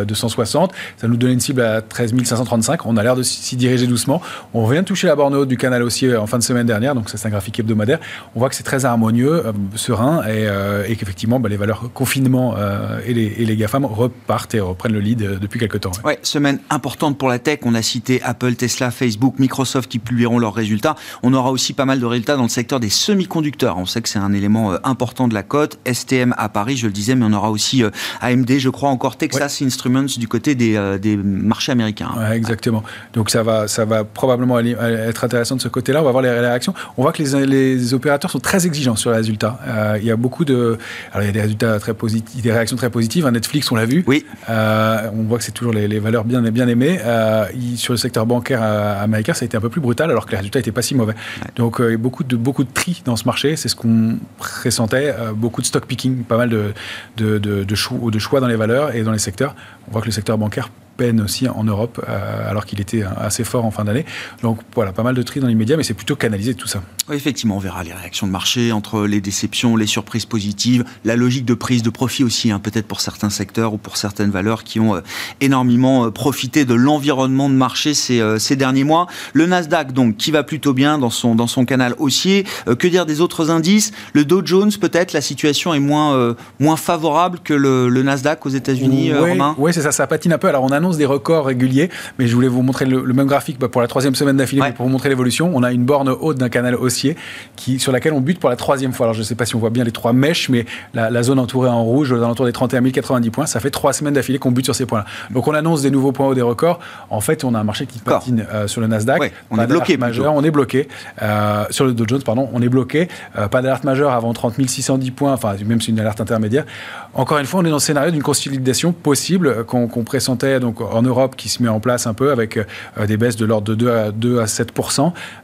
260. 0.07 0.71
Ça 0.97 1.07
nous 1.07 1.17
donnait 1.17 1.33
une 1.33 1.39
cible 1.39 1.61
à 1.61 1.81
13 1.81 2.13
535. 2.23 2.85
On 2.85 2.97
a 2.97 3.03
l'air 3.03 3.15
de 3.15 3.23
s'y 3.23 3.55
diriger 3.55 3.82
doucement. 3.87 4.21
On 4.53 4.65
vient 4.67 4.81
de 4.81 4.87
toucher 4.87 5.07
la 5.07 5.15
borne 5.15 5.35
haute 5.35 5.47
du 5.47 5.57
canal 5.57 5.83
haussier 5.83 6.15
en 6.15 6.27
fin 6.27 6.37
de 6.37 6.43
semaine 6.43 6.67
dernière, 6.67 6.95
donc 6.95 7.09
c'est 7.09 7.25
un 7.25 7.29
graphique 7.29 7.59
hebdomadaire. 7.59 7.99
On 8.35 8.39
voit 8.39 8.49
que 8.49 8.55
c'est 8.55 8.63
très 8.63 8.85
harmonieux, 8.85 9.45
euh, 9.45 9.51
serein, 9.75 10.23
et, 10.23 10.47
euh, 10.47 10.85
et 10.87 10.95
qu'effectivement, 10.95 11.39
bah, 11.39 11.49
les 11.49 11.57
valeurs 11.57 11.91
confinement 11.93 12.55
euh, 12.57 12.99
et, 13.05 13.13
les, 13.13 13.25
et 13.37 13.45
les 13.45 13.55
GAFAM 13.55 13.85
repartent 13.85 14.55
et 14.55 14.59
reprennent 14.59 14.93
le 14.93 14.99
lead 14.99 15.39
depuis 15.39 15.59
quelques 15.59 15.81
temps. 15.81 15.91
Ouais. 16.03 16.19
semaine 16.23 16.59
importante 16.69 17.17
pour 17.17 17.29
la 17.29 17.39
tech. 17.39 17.59
On 17.63 17.75
a 17.75 17.81
cité 17.81 18.21
Apple, 18.23 18.55
Tesla, 18.55 18.91
Facebook, 18.91 19.35
Microsoft 19.39 19.89
qui 19.89 19.99
publieront 19.99 20.39
leurs 20.39 20.53
résultats. 20.53 20.95
On 21.21 21.33
aura 21.33 21.51
aussi 21.51 21.73
pas 21.73 21.85
mal 21.85 21.99
de 21.99 22.05
résultats 22.05 22.35
dans 22.35 22.43
le 22.43 22.49
secteur 22.49 22.79
des 22.79 22.89
semi-conducteurs. 22.89 23.77
On 23.77 23.85
sait 23.85 24.01
que 24.01 24.09
c'est 24.09 24.19
un 24.19 24.33
élément 24.33 24.73
important 24.83 25.27
de 25.27 25.33
la 25.33 25.43
cote. 25.43 25.79
STM 25.91 26.33
à 26.37 26.49
Paris, 26.49 26.77
je 26.77 26.87
le 26.87 26.93
disais, 26.93 27.15
mais 27.15 27.25
on 27.25 27.33
aura 27.33 27.51
aussi 27.51 27.83
AMD, 28.21 28.57
je 28.57 28.69
crois 28.69 28.89
encore 28.89 29.17
Texas 29.17 29.61
Instruments 29.61 30.05
du 30.17 30.27
côté 30.27 30.55
des, 30.55 30.97
des 31.01 31.17
marchés 31.17 31.71
américains. 31.71 32.11
exactement. 32.33 32.83
Donc 33.13 33.29
ça 33.29 33.43
va, 33.43 33.67
ça 33.73 33.85
va 33.85 34.03
probablement 34.03 34.59
être 34.59 35.23
intéressant 35.23 35.55
de 35.55 35.61
ce 35.61 35.67
côté-là. 35.67 36.01
On 36.01 36.05
va 36.05 36.11
voir 36.11 36.21
les 36.21 36.29
réactions. 36.29 36.73
On 36.97 37.01
voit 37.01 37.11
que 37.11 37.23
les, 37.23 37.45
les 37.45 37.93
opérateurs 37.93 38.29
sont 38.29 38.39
très 38.39 38.65
exigeants 38.67 38.95
sur 38.95 39.09
les 39.09 39.17
résultats. 39.17 39.59
Euh, 39.67 39.97
il 39.99 40.05
y 40.05 40.11
a 40.11 40.15
beaucoup 40.15 40.45
de, 40.45 40.77
alors 41.11 41.23
il 41.23 41.25
y 41.25 41.29
a 41.29 41.31
des 41.31 41.41
résultats 41.41 41.79
très 41.79 41.93
positifs, 41.93 42.41
des 42.41 42.51
réactions 42.51 42.77
très 42.77 42.89
positives. 42.89 43.27
Netflix, 43.27 43.71
on 43.71 43.75
l'a 43.75 43.85
vu. 43.85 44.03
Oui. 44.05 44.25
Euh, 44.49 45.09
on 45.17 45.23
voit 45.23 45.39
que 45.39 45.43
c'est 45.43 45.51
toujours 45.51 45.73
les, 45.73 45.99
valeurs 45.99 46.23
bien 46.23 46.41
bien 46.41 46.67
aimées. 46.67 46.99
Euh, 47.03 47.45
sur 47.75 47.93
le 47.93 47.97
secteur 47.97 48.25
bancaire 48.25 48.61
américain, 48.61 49.33
ça 49.33 49.43
a 49.43 49.45
été 49.47 49.57
un 49.57 49.61
peu 49.61 49.69
plus 49.69 49.81
brutal, 49.81 50.11
alors 50.11 50.25
que 50.25 50.31
les 50.31 50.37
résultats 50.37 50.59
n'étaient 50.59 50.71
pas 50.71 50.81
si 50.83 50.93
mauvais. 50.93 51.15
Donc 51.55 51.77
il 51.79 51.91
y 51.91 51.93
a 51.93 51.97
beaucoup 51.97 52.23
de 52.23 52.35
beaucoup 52.35 52.63
de 52.63 52.71
tri 52.71 53.01
dans 53.05 53.15
ce 53.15 53.25
marché. 53.25 53.55
C'est 53.55 53.69
ce 53.69 53.75
qu'on 53.75 54.17
pressentait. 54.37 55.15
beaucoup 55.35 55.61
de 55.61 55.65
stock 55.65 55.85
picking, 55.85 56.23
pas 56.23 56.37
mal 56.37 56.49
de 56.49 56.73
de, 57.17 57.39
de, 57.39 57.63
de 57.63 57.75
choix, 57.75 57.97
de 58.11 58.19
choix 58.19 58.39
dans 58.39 58.47
les 58.47 58.55
valeurs 58.55 58.95
et 58.95 59.01
dans 59.01 59.11
les 59.11 59.19
secteurs. 59.19 59.55
On 59.87 59.91
voit 59.91 60.01
que 60.01 60.07
le 60.07 60.11
secteur 60.11 60.37
bancaire 60.37 60.69
peine 60.95 61.21
aussi 61.21 61.47
en 61.47 61.63
Europe, 61.63 62.03
euh, 62.07 62.49
alors 62.49 62.65
qu'il 62.65 62.79
était 62.79 63.03
assez 63.17 63.43
fort 63.43 63.65
en 63.65 63.71
fin 63.71 63.83
d'année. 63.83 64.05
Donc 64.41 64.59
voilà, 64.75 64.91
pas 64.91 65.03
mal 65.03 65.15
de 65.15 65.21
tri 65.21 65.39
dans 65.39 65.47
l'immédiat, 65.47 65.77
mais 65.77 65.83
c'est 65.83 65.93
plutôt 65.93 66.15
canalisé 66.15 66.53
tout 66.53 66.67
ça. 66.67 66.81
effectivement, 67.11 67.57
on 67.57 67.59
verra 67.59 67.83
les 67.83 67.93
réactions 67.93 68.27
de 68.27 68.31
marché 68.31 68.71
entre 68.71 69.05
les 69.05 69.21
déceptions, 69.21 69.75
les 69.75 69.87
surprises 69.87 70.25
positives, 70.25 70.83
la 71.03 71.15
logique 71.15 71.45
de 71.45 71.53
prise 71.53 71.83
de 71.83 71.89
profit 71.89 72.23
aussi, 72.23 72.51
hein, 72.51 72.59
peut-être 72.59 72.87
pour 72.87 73.01
certains 73.01 73.29
secteurs 73.29 73.73
ou 73.73 73.77
pour 73.77 73.97
certaines 73.97 74.29
valeurs 74.29 74.63
qui 74.63 74.79
ont 74.79 74.95
euh, 74.95 75.01
énormément 75.41 76.05
euh, 76.05 76.11
profité 76.11 76.65
de 76.65 76.73
l'environnement 76.73 77.49
de 77.49 77.55
marché 77.55 77.93
ces, 77.93 78.21
ces, 78.39 78.55
derniers 78.55 78.83
mois. 78.83 79.07
Le 79.33 79.45
Nasdaq, 79.45 79.93
donc, 79.93 80.17
qui 80.17 80.31
va 80.31 80.43
plutôt 80.43 80.73
bien 80.73 80.97
dans 80.97 81.09
son, 81.09 81.35
dans 81.35 81.47
son 81.47 81.65
canal 81.65 81.95
haussier. 81.97 82.45
que 82.65 82.87
dire 82.87 83.05
des 83.05 83.21
autres 83.21 83.49
indices? 83.49 83.91
Le 84.13 84.25
Dow 84.25 84.45
Jones, 84.45 84.71
peut-être, 84.79 85.13
la 85.13 85.21
situation 85.21 85.73
est 85.73 85.79
moins, 85.79 86.35
moins 86.59 86.77
favorable 86.77 87.39
que 87.43 87.53
le, 87.53 87.89
le 87.89 88.03
Nasdaq 88.03 88.45
aux 88.45 88.49
États-Unis, 88.49 89.13
Romain? 89.13 89.55
Oui, 89.57 89.73
c'est 89.73 89.81
ça, 89.81 89.91
ça 89.91 90.07
patine 90.07 90.33
un 90.33 90.37
peu. 90.37 90.47
Alors 90.47 90.63
on 90.63 90.71
a 90.71 90.79
annonce 90.83 90.97
des 90.97 91.05
records 91.05 91.45
réguliers, 91.45 91.89
mais 92.19 92.27
je 92.27 92.35
voulais 92.35 92.49
vous 92.49 92.61
montrer 92.61 92.85
le, 92.85 93.01
même 93.13 93.27
graphique 93.27 93.57
bah, 93.57 93.69
pour 93.69 93.81
la 93.81 93.87
troisième 93.87 94.15
semaine 94.15 94.35
d'affilée, 94.35 94.73
pour 94.75 94.85
vous 94.85 94.91
montrer 94.91 95.07
l'évolution. 95.07 95.49
On 95.53 95.63
a 95.63 95.71
une 95.71 95.85
borne 95.85 96.09
haute 96.09 96.37
d'un 96.37 96.49
canal 96.49 96.75
haussier 96.75 97.15
qui, 97.55 97.79
sur 97.79 97.93
laquelle 97.93 98.11
on 98.11 98.19
bute 98.19 98.39
pour 98.39 98.49
la 98.49 98.57
troisième 98.57 98.91
fois. 98.91 99.05
Alors 99.05 99.13
je 99.13 99.19
ne 99.19 99.23
sais 99.23 99.35
pas 99.35 99.45
si 99.45 99.55
on 99.55 99.59
voit 99.59 99.69
bien 99.69 99.85
les 99.85 99.91
trois 99.91 100.11
mèches, 100.11 100.49
mais 100.49 100.65
la, 100.93 101.23
zone 101.23 101.39
entourée 101.39 101.69
en 101.69 101.83
rouge, 101.83 102.11
aux 102.11 102.17
alentours 102.17 102.45
des 102.45 102.51
31 102.51 102.81
090 102.91 103.29
points, 103.29 103.45
ça 103.45 103.61
fait 103.61 103.69
trois 103.69 103.93
semaines 103.93 104.15
d'affilée 104.15 104.39
qu'on 104.39 104.51
bute 104.51 104.65
sur 104.65 104.75
ces 104.75 104.85
points-là. 104.85 105.05
Donc 105.31 105.47
on 105.47 105.53
annonce 105.53 105.81
des 105.81 105.91
nouveaux 105.91 106.11
points 106.11 106.27
hauts, 106.27 106.33
des 106.33 106.41
records. 106.41 106.79
En 107.09 107.21
fait, 107.21 107.45
on 107.45 107.55
a 107.55 107.59
un 107.59 107.63
marché 107.63 107.85
qui 107.85 107.99
patine 107.99 108.45
euh, 108.53 108.67
sur 108.67 108.81
le 108.81 108.87
Nasdaq. 108.87 109.31
on, 109.51 109.59
est 109.59 109.67
bloqué, 109.67 109.95
majeur, 109.95 110.33
on 110.33 110.43
est 110.43 110.51
bloqué. 110.51 110.89
Euh, 111.21 111.63
sur 111.69 111.85
le 111.85 111.93
Dow 111.93 112.05
Jones, 112.05 112.23
pardon, 112.23 112.49
on 112.51 112.61
est 112.61 112.69
bloqué. 112.69 113.07
Euh, 113.37 113.47
pas 113.47 113.61
d'alerte 113.61 113.85
majeure 113.85 114.11
avant 114.11 114.33
30 114.33 114.67
610 114.67 115.11
points, 115.11 115.33
enfin 115.33 115.55
même 115.65 115.79
si 115.79 115.85
c'est 115.85 115.91
une 115.93 115.99
alerte 115.99 116.19
intermédiaire. 116.19 116.65
Encore 117.13 117.37
une 117.37 117.45
fois, 117.45 117.61
on 117.61 117.65
est 117.65 117.69
dans 117.69 117.75
le 117.75 117.79
scénario 117.79 118.11
d'une 118.11 118.23
consolidation 118.23 118.91
possible 118.91 119.63
qu'on 119.63 119.87
pressentait 119.87 120.59
donc 120.59 120.72
en 120.81 121.01
Europe 121.01 121.35
qui 121.35 121.49
se 121.49 121.61
met 121.61 121.69
en 121.69 121.79
place 121.79 122.07
un 122.07 122.13
peu 122.13 122.31
avec 122.31 122.57
euh, 122.57 123.05
des 123.05 123.17
baisses 123.17 123.35
de 123.35 123.45
l'ordre 123.45 123.67
de 123.67 123.75
2 123.75 123.89
à, 123.89 124.11
2 124.11 124.39
à 124.39 124.47
7 124.47 124.71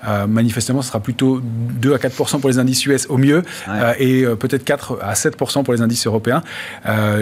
euh, 0.08 0.28
Manifestement, 0.28 0.82
ce 0.82 0.90
sera 0.90 1.00
plutôt 1.00 1.42
2 1.44 1.94
à 1.94 2.00
4 2.00 2.40
pour 2.40 2.50
les 2.50 2.60
indices 2.60 2.86
US 2.86 3.08
au 3.10 3.18
mieux 3.18 3.44
euh, 3.68 3.94
et 4.00 4.26
peut-être 4.36 4.64
4 4.64 5.00
à 5.02 5.16
7 5.16 5.36
pour 5.36 5.74
les 5.74 5.82
indices 5.82 6.06
européens. 6.08 6.42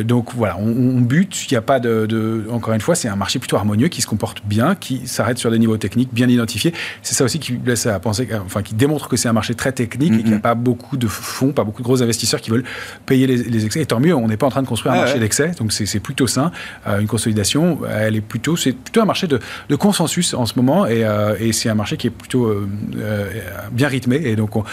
donc 0.03 0.33
voilà, 0.35 0.57
on, 0.57 1.01
bute. 1.01 1.49
Il 1.49 1.53
n'y 1.53 1.57
a 1.57 1.61
pas 1.61 1.79
de, 1.79 2.45
Encore 2.51 2.73
une 2.73 2.81
fois, 2.81 2.95
c'est 2.95 3.07
un 3.07 3.15
marché 3.15 3.39
plutôt 3.39 3.55
harmonieux 3.55 3.87
qui 3.87 4.01
se 4.01 4.07
comporte 4.07 4.41
bien, 4.45 4.75
qui 4.75 5.07
s'arrête 5.07 5.37
sur 5.37 5.51
des 5.51 5.59
niveaux 5.59 5.77
techniques 5.77 6.13
bien 6.13 6.27
identifiés. 6.27 6.73
C'est 7.01 7.15
ça 7.15 7.23
aussi 7.23 7.39
qui 7.39 7.59
laisse 7.65 7.85
à 7.85 7.99
penser, 7.99 8.27
enfin 8.45 8.61
qui 8.61 8.73
démontre 8.73 9.07
que 9.07 9.17
c'est 9.17 9.29
un 9.29 9.33
marché 9.33 9.55
très 9.55 9.71
technique 9.71 10.13
et 10.13 10.17
qu'il 10.17 10.27
n'y 10.27 10.33
a 10.33 10.37
mm-hmm. 10.37 10.41
pas 10.41 10.55
beaucoup 10.55 10.97
de 10.97 11.07
fonds, 11.07 11.51
pas 11.51 11.63
beaucoup 11.63 11.81
de 11.81 11.87
gros 11.87 12.01
investisseurs 12.01 12.41
qui 12.41 12.49
veulent 12.49 12.65
payer 13.05 13.27
les, 13.27 13.65
excès. 13.65 13.81
Et 13.81 13.85
tant 13.85 13.99
mieux, 13.99 14.15
on 14.15 14.27
n'est 14.27 14.37
pas 14.37 14.47
en 14.47 14.51
train 14.51 14.63
de 14.63 14.67
construire 14.67 14.93
un 14.93 14.97
marché 14.97 15.19
d'excès, 15.19 15.51
donc 15.57 15.71
c'est 15.71 15.99
plutôt 15.99 16.27
sain. 16.27 16.51
une 16.87 17.07
consolidation, 17.07 17.79
elle 18.01 18.15
est 18.15 18.21
plutôt, 18.21 18.55
c'est 18.55 18.73
plutôt 18.73 19.01
un 19.01 19.05
marché 19.05 19.27
de, 19.27 19.39
consensus 19.75 20.33
en 20.33 20.45
ce 20.45 20.53
moment 20.55 20.85
euh, 20.89 21.35
et, 21.39 21.53
c'est 21.53 21.69
un 21.69 21.75
marché 21.75 21.97
qui 21.97 22.07
est 22.07 22.11
plutôt 22.11 22.45
euh, 22.45 22.67
euh, 22.97 23.29
bien 23.71 23.87
rythmé 23.87 24.17
et 24.23 24.35
donc 24.35 24.55
on, 24.55 24.63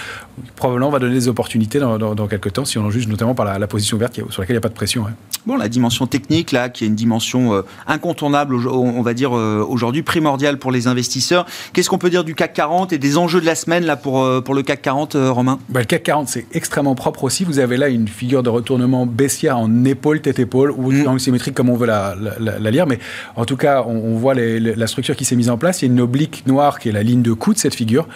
probablement 0.56 0.88
on 0.88 0.90
va 0.90 0.98
donner 0.98 1.14
des 1.14 1.28
opportunités 1.28 1.78
dans, 1.78 2.26
quelques 2.26 2.52
temps 2.52 2.64
si 2.64 2.78
on 2.78 2.86
en 2.86 2.90
juge 2.90 3.06
notamment 3.06 3.34
par 3.34 3.58
la, 3.58 3.66
position 3.66 3.96
verte 3.96 4.14
sur 4.14 4.42
laquelle 4.42 4.54
il 4.54 4.58
n'y 4.58 4.58
a 4.58 4.60
pas 4.60 4.68
de 4.68 4.74
pression. 4.74 5.06
Bon, 5.46 5.56
la 5.56 5.68
dimension 5.68 6.06
technique 6.06 6.52
là, 6.52 6.68
qui 6.68 6.84
est 6.84 6.86
une 6.86 6.94
dimension 6.94 7.62
incontournable, 7.86 8.54
on 8.54 9.02
va 9.02 9.14
dire 9.14 9.32
aujourd'hui 9.32 10.02
primordiale 10.02 10.58
pour 10.58 10.70
les 10.70 10.86
investisseurs. 10.86 11.46
Qu'est-ce 11.72 11.90
qu'on 11.90 11.98
peut 11.98 12.10
dire 12.10 12.24
du 12.24 12.34
CAC 12.34 12.52
40 12.52 12.92
et 12.92 12.98
des 12.98 13.16
enjeux 13.16 13.40
de 13.40 13.46
la 13.46 13.54
semaine 13.54 13.84
là 13.84 13.96
pour 13.96 14.26
pour 14.44 14.54
le 14.54 14.62
CAC 14.62 14.82
40, 14.82 15.16
Romain? 15.30 15.58
Bah, 15.68 15.80
Le 15.80 15.86
CAC 15.86 16.02
40 16.04 16.28
c'est 16.28 16.46
extrêmement 16.52 16.94
propre 16.94 17.24
aussi. 17.24 17.44
Vous 17.44 17.58
avez 17.58 17.76
là 17.76 17.88
une 17.88 18.08
figure 18.08 18.42
de 18.42 18.50
retournement 18.50 19.06
baissière 19.06 19.58
en 19.58 19.84
épaule 19.84 20.20
tête 20.20 20.38
épaule 20.38 20.70
ou 20.70 20.92
mmh. 20.92 21.18
symétrique 21.18 21.54
comme 21.54 21.70
on 21.70 21.76
veut 21.76 21.86
la, 21.86 22.14
la, 22.38 22.70
lire, 22.70 22.86
mais 22.86 22.98
en 23.36 23.44
tout 23.44 23.56
cas 23.56 23.82
on, 23.86 24.16
voit 24.16 24.34
la 24.34 24.86
structure 24.86 25.16
qui 25.16 25.24
s'est 25.24 25.36
mise 25.36 25.50
en 25.50 25.58
place. 25.58 25.82
Il 25.82 25.86
y 25.86 25.88
a 25.88 25.92
une 25.92 26.00
oblique 26.00 26.46
noire 26.46 26.78
qui 26.78 26.88
est 26.88 26.92
la 26.92 27.02
ligne 27.02 27.22
de 27.22 27.32
coup 27.32 27.52
de 27.52 27.58
cette 27.58 27.74
figure. 27.74 28.06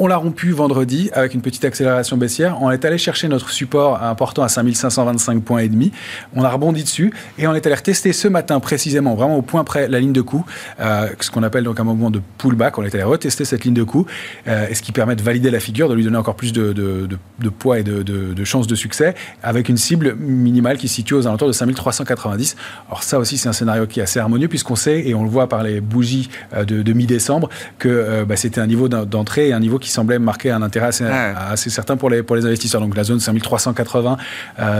On 0.00 0.06
l'a 0.06 0.16
rompu 0.16 0.52
vendredi 0.52 1.10
avec 1.12 1.34
une 1.34 1.40
petite 1.40 1.64
accélération 1.64 2.16
baissière. 2.16 2.62
On 2.62 2.70
est 2.70 2.84
allé 2.84 2.98
chercher 2.98 3.26
notre 3.26 3.50
support 3.50 4.00
important 4.00 4.44
à 4.44 4.48
5525 4.48 5.42
points 5.42 5.58
et 5.58 5.68
demi. 5.68 5.90
On 6.36 6.44
a 6.44 6.50
rebondi 6.50 6.84
dessus 6.84 7.12
et 7.36 7.48
on 7.48 7.54
est 7.54 7.66
allé 7.66 7.74
retester 7.74 8.12
ce 8.12 8.28
matin 8.28 8.60
précisément, 8.60 9.16
vraiment 9.16 9.36
au 9.36 9.42
point 9.42 9.64
près, 9.64 9.88
la 9.88 9.98
ligne 9.98 10.12
de 10.12 10.20
coup, 10.20 10.46
euh, 10.78 11.08
ce 11.18 11.32
qu'on 11.32 11.42
appelle 11.42 11.64
donc 11.64 11.80
un 11.80 11.84
moment 11.84 12.12
de 12.12 12.22
pullback. 12.38 12.78
On 12.78 12.84
est 12.84 12.94
allé 12.94 13.02
retester 13.02 13.44
cette 13.44 13.64
ligne 13.64 13.74
de 13.74 13.82
coup, 13.82 14.06
euh, 14.46 14.68
ce 14.72 14.82
qui 14.82 14.92
permet 14.92 15.16
de 15.16 15.22
valider 15.22 15.50
la 15.50 15.58
figure, 15.58 15.88
de 15.88 15.94
lui 15.94 16.04
donner 16.04 16.16
encore 16.16 16.36
plus 16.36 16.52
de, 16.52 17.18
poids 17.58 17.80
et 17.80 17.82
de, 17.82 18.44
chances 18.44 18.68
de 18.68 18.76
succès, 18.76 19.16
avec 19.42 19.68
une 19.68 19.78
cible 19.78 20.14
minimale 20.14 20.78
qui 20.78 20.86
se 20.86 20.94
situe 20.94 21.14
aux 21.14 21.26
alentours 21.26 21.48
de 21.48 21.52
5390. 21.52 22.54
Alors 22.86 23.02
ça 23.02 23.18
aussi, 23.18 23.36
c'est 23.36 23.48
un 23.48 23.52
scénario 23.52 23.88
qui 23.88 23.98
est 23.98 24.04
assez 24.04 24.20
harmonieux 24.20 24.46
puisqu'on 24.46 24.76
sait, 24.76 25.08
et 25.08 25.14
on 25.16 25.24
le 25.24 25.30
voit 25.30 25.48
par 25.48 25.64
les 25.64 25.80
bougies 25.80 26.30
euh, 26.54 26.64
de, 26.64 26.92
mi-décembre, 26.92 27.48
que 27.80 28.22
bah, 28.22 28.36
c'était 28.36 28.60
un 28.60 28.66
niveau 28.68 28.88
d'entrée 28.88 29.48
et 29.48 29.52
un 29.52 29.60
niveau 29.60 29.80
qui 29.80 29.87
semblait 29.90 30.18
marquer 30.18 30.50
un 30.50 30.62
intérêt 30.62 30.88
assez, 30.88 31.70
certain 31.70 31.96
pour 31.96 32.10
les, 32.10 32.22
pour 32.22 32.36
les 32.36 32.44
investisseurs. 32.46 32.80
Donc 32.80 32.96
la 32.96 33.04
zone 33.04 33.20
5380, 33.20 34.16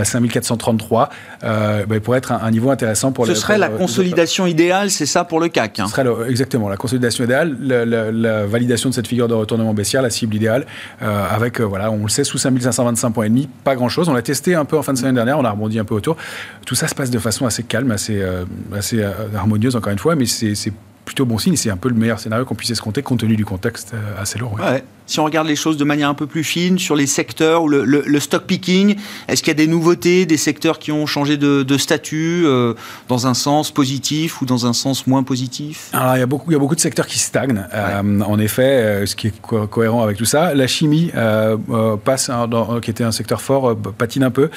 5433 0.04 1.08
euh, 1.44 1.86
bah, 1.86 2.00
pourrait 2.00 2.18
être 2.18 2.32
un, 2.32 2.50
niveau 2.50 2.70
intéressant 2.70 3.12
pour 3.12 3.26
Ce 3.26 3.34
serait 3.34 3.58
la 3.58 3.68
consolidation 3.68 4.46
idéale, 4.46 4.90
c'est 4.90 5.06
ça 5.06 5.24
pour 5.24 5.40
le 5.40 5.48
CAC 5.48 5.80
hein. 5.80 5.86
Ce 5.86 5.92
serait 5.92 6.06
exactement 6.28 6.68
la 6.68 6.76
consolidation 6.76 7.24
idéale, 7.24 7.56
la, 7.60 8.46
validation 8.46 8.90
de 8.90 8.94
cette 8.94 9.06
figure 9.06 9.28
de 9.28 9.34
retournement 9.34 9.74
baissière, 9.74 10.02
la 10.02 10.10
cible 10.10 10.34
idéale, 10.34 10.66
euh, 11.02 11.26
avec, 11.30 11.60
euh, 11.60 11.64
voilà, 11.64 11.90
on 11.90 12.02
le 12.02 12.08
sait, 12.08 12.24
sous 12.24 12.38
5525 12.38 13.10
points 13.10 13.24
et 13.26 13.28
demi, 13.28 13.48
pas 13.64 13.74
grand-chose. 13.74 14.08
On 14.08 14.14
l'a 14.14 14.22
testé 14.22 14.54
un 14.54 14.64
peu 14.64 14.78
en 14.78 14.82
fin 14.82 14.92
de 14.92 14.98
semaine 14.98 15.14
dernière, 15.14 15.38
on 15.38 15.44
a 15.44 15.50
rebondi 15.50 15.78
un 15.78 15.84
peu 15.84 15.94
autour. 15.94 16.16
Tout 16.66 16.74
ça 16.74 16.88
se 16.88 16.94
passe 16.94 17.10
de 17.10 17.18
façon 17.18 17.46
assez 17.46 17.62
calme, 17.62 17.90
assez, 17.90 18.22
assez 18.76 19.04
harmonieuse 19.34 19.76
encore 19.76 19.92
une 19.92 19.98
fois, 19.98 20.14
mais 20.14 20.26
c'est 20.26 20.72
plutôt 21.08 21.24
bon 21.24 21.38
signe. 21.38 21.56
C'est 21.56 21.70
un 21.70 21.76
peu 21.76 21.88
le 21.88 21.94
meilleur 21.94 22.20
scénario 22.20 22.44
qu'on 22.44 22.54
puisse 22.54 22.70
escompter 22.70 23.02
compte 23.02 23.20
tenu 23.20 23.34
du 23.36 23.44
contexte 23.44 23.94
euh, 23.94 24.22
assez 24.22 24.38
lourd. 24.38 24.56
Si 25.08 25.20
on 25.20 25.24
regarde 25.24 25.48
les 25.48 25.56
choses 25.56 25.78
de 25.78 25.84
manière 25.84 26.10
un 26.10 26.14
peu 26.14 26.26
plus 26.26 26.44
fine 26.44 26.78
sur 26.78 26.94
les 26.94 27.06
secteurs 27.06 27.62
ou 27.62 27.68
le, 27.68 28.20
stock 28.20 28.44
picking, 28.44 28.96
est-ce 29.26 29.42
qu'il 29.42 29.48
y 29.48 29.52
a 29.52 29.54
des 29.54 29.66
nouveautés, 29.66 30.26
des 30.26 30.36
secteurs 30.36 30.78
qui 30.78 30.92
ont 30.92 31.06
changé 31.06 31.38
de, 31.38 31.78
statut 31.78 32.42
euh, 32.44 32.74
dans 33.08 33.26
un 33.26 33.32
sens 33.32 33.70
positif 33.70 34.42
ou 34.42 34.44
dans 34.44 34.66
un 34.66 34.74
sens 34.74 35.06
moins 35.06 35.22
positif? 35.22 35.88
Alors 35.94 36.16
il 36.16 36.18
y 36.18 36.22
a 36.22 36.26
beaucoup, 36.26 36.50
il 36.50 36.52
y 36.52 36.56
a 36.56 36.58
beaucoup 36.58 36.74
de 36.74 36.80
secteurs 36.80 37.06
qui 37.06 37.18
stagnent. 37.18 37.66
Euh, 37.72 38.20
en 38.20 38.38
effet, 38.38 39.06
ce 39.06 39.16
qui 39.16 39.28
est 39.28 39.40
cohérent 39.40 40.02
avec 40.02 40.18
tout 40.18 40.26
ça, 40.26 40.54
la 40.54 40.66
chimie 40.66 41.10
passe, 42.04 42.30
qui 42.82 42.90
était 42.90 43.04
un 43.04 43.12
secteur 43.12 43.40
fort, 43.40 43.74
patine 43.76 44.24
un 44.24 44.30
peu. 44.30 44.50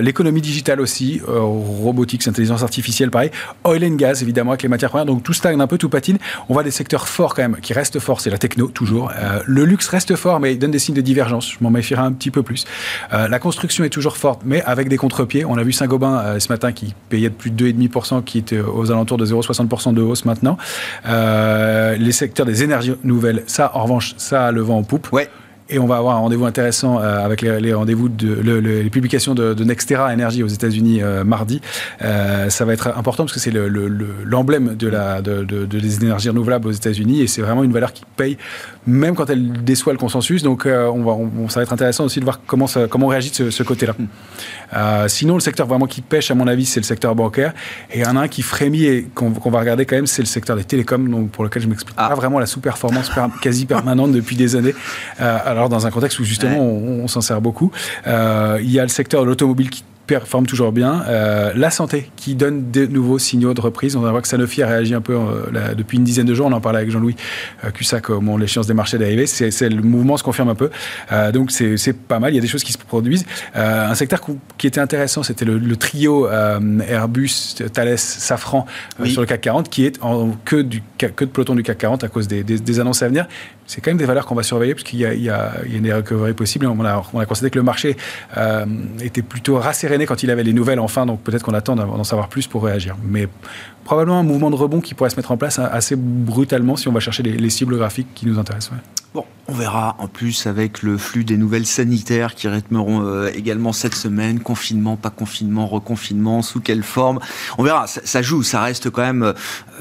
L'économie 0.00 0.40
digitale 0.40 0.80
aussi, 0.80 1.20
robotique, 1.24 2.26
intelligence 2.26 2.64
artificielle, 2.64 3.12
pareil. 3.12 3.30
Oil 3.62 3.84
and 3.84 3.94
gas 3.94 4.18
évidemment 4.22 4.50
avec 4.50 4.64
les 4.64 4.68
matières 4.68 4.90
premières. 4.90 5.06
Donc 5.06 5.22
tout 5.22 5.32
stagne 5.32 5.60
un 5.60 5.68
peu 5.68 5.78
tout 5.78 5.88
patine. 5.88 6.18
On 6.48 6.54
voit 6.54 6.64
des 6.64 6.72
secteurs 6.72 7.06
forts 7.06 7.36
quand 7.36 7.42
même, 7.42 7.58
qui 7.62 7.74
restent 7.74 8.00
forts, 8.00 8.20
c'est 8.20 8.30
la 8.30 8.38
techno, 8.38 8.66
toujours. 8.66 9.12
le 9.46 9.67
luxe 9.68 9.88
reste 9.88 10.16
fort, 10.16 10.40
mais 10.40 10.52
il 10.52 10.58
donne 10.58 10.70
des 10.70 10.78
signes 10.78 10.94
de 10.94 11.00
divergence. 11.00 11.52
Je 11.52 11.56
m'en 11.60 11.70
méfierai 11.70 12.02
un 12.02 12.12
petit 12.12 12.30
peu 12.30 12.42
plus. 12.42 12.64
la 13.12 13.38
construction 13.38 13.84
est 13.84 13.90
toujours 13.90 14.16
forte, 14.16 14.42
mais 14.44 14.62
avec 14.62 14.88
des 14.88 14.96
contre-pieds. 14.96 15.44
On 15.44 15.56
a 15.56 15.62
vu 15.62 15.72
Saint-Gobain 15.72 16.38
ce 16.38 16.48
matin 16.50 16.72
qui 16.72 16.94
payait 17.08 17.28
de 17.28 17.34
plus 17.34 17.50
de 17.50 17.70
2,5%, 17.70 18.24
qui 18.24 18.38
était 18.38 18.60
aux 18.60 18.90
alentours 18.90 19.18
de 19.18 19.26
0,60% 19.26 19.94
de 19.94 20.02
hausse 20.02 20.24
maintenant. 20.24 20.56
les 21.04 22.12
secteurs 22.12 22.46
des 22.46 22.62
énergies 22.62 22.94
nouvelles, 23.04 23.44
ça, 23.46 23.70
en 23.74 23.82
revanche, 23.84 24.14
ça 24.16 24.46
a 24.46 24.52
le 24.52 24.60
vent 24.60 24.78
en 24.78 24.82
poupe. 24.82 25.12
Ouais. 25.12 25.28
Et 25.70 25.78
on 25.78 25.86
va 25.86 25.98
avoir 25.98 26.16
un 26.16 26.20
rendez-vous 26.20 26.46
intéressant 26.46 26.98
euh, 26.98 27.22
avec 27.22 27.42
les, 27.42 27.74
rendez-vous 27.74 28.08
de 28.08 28.58
les 28.58 28.88
publications 28.88 29.34
de, 29.34 29.64
Nextera 29.64 30.10
Energy 30.10 30.42
aux 30.42 30.48
États-Unis 30.48 31.02
euh, 31.02 31.24
mardi. 31.24 31.60
Euh, 32.00 32.48
ça 32.48 32.64
va 32.64 32.72
être 32.72 32.96
important 32.96 33.24
parce 33.24 33.34
que 33.34 33.40
c'est 33.40 33.52
l'emblème 33.52 34.76
de 34.76 34.88
la 34.88 35.20
de, 35.20 35.44
des 35.44 36.02
énergies 36.02 36.30
renouvelables 36.30 36.68
aux 36.68 36.72
États-Unis 36.72 37.20
et 37.20 37.26
c'est 37.26 37.42
vraiment 37.42 37.64
une 37.64 37.72
valeur 37.72 37.92
qui 37.92 38.04
paye 38.16 38.38
même 38.86 39.14
quand 39.14 39.28
elle 39.28 39.64
déçoit 39.64 39.92
le 39.92 39.98
consensus. 39.98 40.42
Donc 40.42 40.66
on 40.66 41.02
va, 41.02 41.50
ça 41.50 41.60
va 41.60 41.64
être 41.64 41.72
intéressant 41.74 42.04
aussi 42.04 42.20
de 42.20 42.24
voir 42.24 42.40
comment 42.46 42.66
ça, 42.66 42.86
comment 42.88 43.06
on 43.06 43.10
réagit 43.10 43.30
de 43.38 43.50
ce, 43.50 43.62
côté-là. 43.62 43.94
sinon, 45.08 45.34
le 45.34 45.40
secteur 45.40 45.66
vraiment 45.66 45.86
qui 45.86 46.00
pêche, 46.00 46.30
à 46.30 46.34
mon 46.34 46.46
avis, 46.46 46.64
c'est 46.64 46.80
le 46.80 46.84
secteur 46.84 47.14
bancaire. 47.14 47.52
Et 47.90 47.98
il 47.98 48.04
y 48.04 48.06
en 48.06 48.16
a 48.16 48.20
un 48.20 48.28
qui 48.28 48.40
frémit 48.40 48.84
et 48.84 49.02
qu'on 49.14 49.50
va 49.50 49.60
regarder 49.60 49.84
quand 49.84 49.96
même, 49.96 50.06
c'est 50.06 50.22
le 50.22 50.26
secteur 50.26 50.56
des 50.56 50.64
télécoms, 50.64 51.10
donc 51.10 51.30
pour 51.30 51.44
lequel 51.44 51.60
je 51.60 51.68
m'explique 51.68 51.96
ah. 51.98 52.08
pas 52.08 52.14
vraiment 52.14 52.38
la 52.38 52.46
sous-performance 52.46 53.10
quasi 53.42 53.66
permanente 53.66 54.12
depuis 54.12 54.36
des 54.36 54.56
années 54.56 54.74
alors 55.57 55.57
dans 55.68 55.86
un 55.86 55.90
contexte 55.90 56.18
où 56.20 56.24
justement 56.24 56.60
on, 56.60 57.08
s'en 57.08 57.20
sert 57.20 57.40
beaucoup. 57.40 57.72
Euh, 58.06 58.58
il 58.62 58.70
y 58.70 58.78
a 58.78 58.82
le 58.82 58.88
secteur 58.88 59.22
de 59.22 59.26
l'automobile 59.26 59.70
qui 59.70 59.82
performe 60.08 60.46
toujours 60.46 60.72
bien. 60.72 61.04
Euh, 61.06 61.52
la 61.54 61.70
santé 61.70 62.10
qui 62.16 62.34
donne 62.34 62.72
de 62.72 62.86
nouveaux 62.86 63.18
signaux 63.18 63.54
de 63.54 63.60
reprise. 63.60 63.94
On 63.94 64.00
voit 64.00 64.22
que 64.22 64.26
Sanofi 64.26 64.62
a 64.62 64.66
réagi 64.66 64.94
un 64.94 65.00
peu 65.02 65.14
euh, 65.14 65.74
depuis 65.76 65.98
une 65.98 66.04
dizaine 66.04 66.26
de 66.26 66.34
jours. 66.34 66.46
On 66.46 66.52
en 66.52 66.60
parlait 66.60 66.78
avec 66.78 66.90
Jean-Louis 66.90 67.14
euh, 67.64 67.70
Cussac 67.70 68.08
au 68.10 68.20
moment 68.20 68.38
l'échéance 68.38 68.66
des 68.66 68.74
marchés 68.74 68.98
d'arrivée. 68.98 69.26
C'est 69.26 69.68
le 69.68 69.82
mouvement 69.82 70.16
se 70.16 70.24
confirme 70.24 70.48
un 70.48 70.54
peu. 70.54 70.70
donc 71.32 71.52
c'est 71.52 71.92
pas 71.92 72.18
mal. 72.18 72.32
Il 72.32 72.36
y 72.36 72.38
a 72.38 72.40
des 72.40 72.48
choses 72.48 72.64
qui 72.64 72.72
se 72.72 72.78
produisent. 72.78 73.26
un 73.54 73.94
secteur 73.94 74.20
qui 74.56 74.66
était 74.66 74.80
intéressant, 74.80 75.22
c'était 75.22 75.44
le, 75.44 75.76
trio 75.76 76.28
Airbus, 76.28 77.56
Thales, 77.72 77.98
Safran 77.98 78.66
sur 79.04 79.20
le 79.20 79.26
CAC 79.26 79.42
40 79.42 79.68
qui 79.68 79.84
est 79.84 80.02
en 80.02 80.30
queue, 80.44 80.64
du, 80.64 80.82
que 80.96 81.24
de 81.24 81.30
peloton 81.30 81.54
du 81.54 81.62
CAC 81.62 81.78
40 81.78 82.04
à 82.04 82.08
cause 82.08 82.26
des, 82.26 82.42
des, 82.42 82.80
annonces 82.80 83.02
à 83.02 83.08
venir. 83.08 83.28
C'est 83.66 83.82
quand 83.82 83.90
même 83.90 83.98
des 83.98 84.06
valeurs 84.06 84.24
qu'on 84.24 84.34
va 84.34 84.42
surveiller 84.42 84.74
parce 84.74 84.84
qu'il 84.84 85.00
y, 85.00 85.02
y, 85.02 85.28
a 85.28 85.52
une 85.70 85.92
recovery 85.92 86.32
possible. 86.32 86.66
On 86.66 86.84
a, 86.84 87.04
on 87.12 87.20
a 87.20 87.26
constaté 87.26 87.50
que 87.50 87.58
le 87.58 87.64
marché 87.64 87.96
était 89.02 89.22
plutôt 89.22 89.58
rasséréné 89.98 90.06
quand 90.06 90.22
il 90.22 90.30
avait 90.30 90.44
les 90.44 90.52
nouvelles 90.52 90.80
enfin, 90.80 91.06
donc 91.06 91.20
peut-être 91.20 91.42
qu'on 91.42 91.54
attend 91.54 91.76
d'en 91.76 92.04
savoir 92.04 92.28
plus 92.28 92.46
pour 92.46 92.64
réagir. 92.64 92.96
Mais 93.02 93.28
probablement 93.88 94.18
un 94.18 94.22
mouvement 94.22 94.50
de 94.50 94.54
rebond 94.54 94.82
qui 94.82 94.92
pourrait 94.92 95.08
se 95.08 95.16
mettre 95.16 95.30
en 95.30 95.38
place 95.38 95.58
assez 95.58 95.96
brutalement 95.96 96.76
si 96.76 96.88
on 96.88 96.92
va 96.92 97.00
chercher 97.00 97.22
les, 97.22 97.48
cibles 97.50 97.78
graphiques 97.78 98.08
qui 98.14 98.26
nous 98.26 98.38
intéressent. 98.38 98.72
Bon, 99.14 99.24
on 99.48 99.54
verra 99.54 99.96
en 99.98 100.08
plus 100.08 100.46
avec 100.46 100.82
le 100.82 100.98
flux 100.98 101.24
des 101.24 101.38
nouvelles 101.38 101.64
sanitaires 101.64 102.34
qui 102.34 102.46
rythmeront 102.46 103.02
euh, 103.02 103.30
également 103.34 103.72
cette 103.72 103.94
semaine, 103.94 104.40
confinement, 104.40 104.98
pas 104.98 105.08
confinement, 105.08 105.66
reconfinement, 105.66 106.42
sous 106.42 106.60
quelle 106.60 106.82
forme? 106.82 107.18
On 107.56 107.62
verra, 107.62 107.86
ça, 107.86 108.20
joue, 108.20 108.42
ça 108.42 108.60
reste 108.60 108.90
quand 108.90 109.00
même 109.00 109.22
euh, 109.22 109.32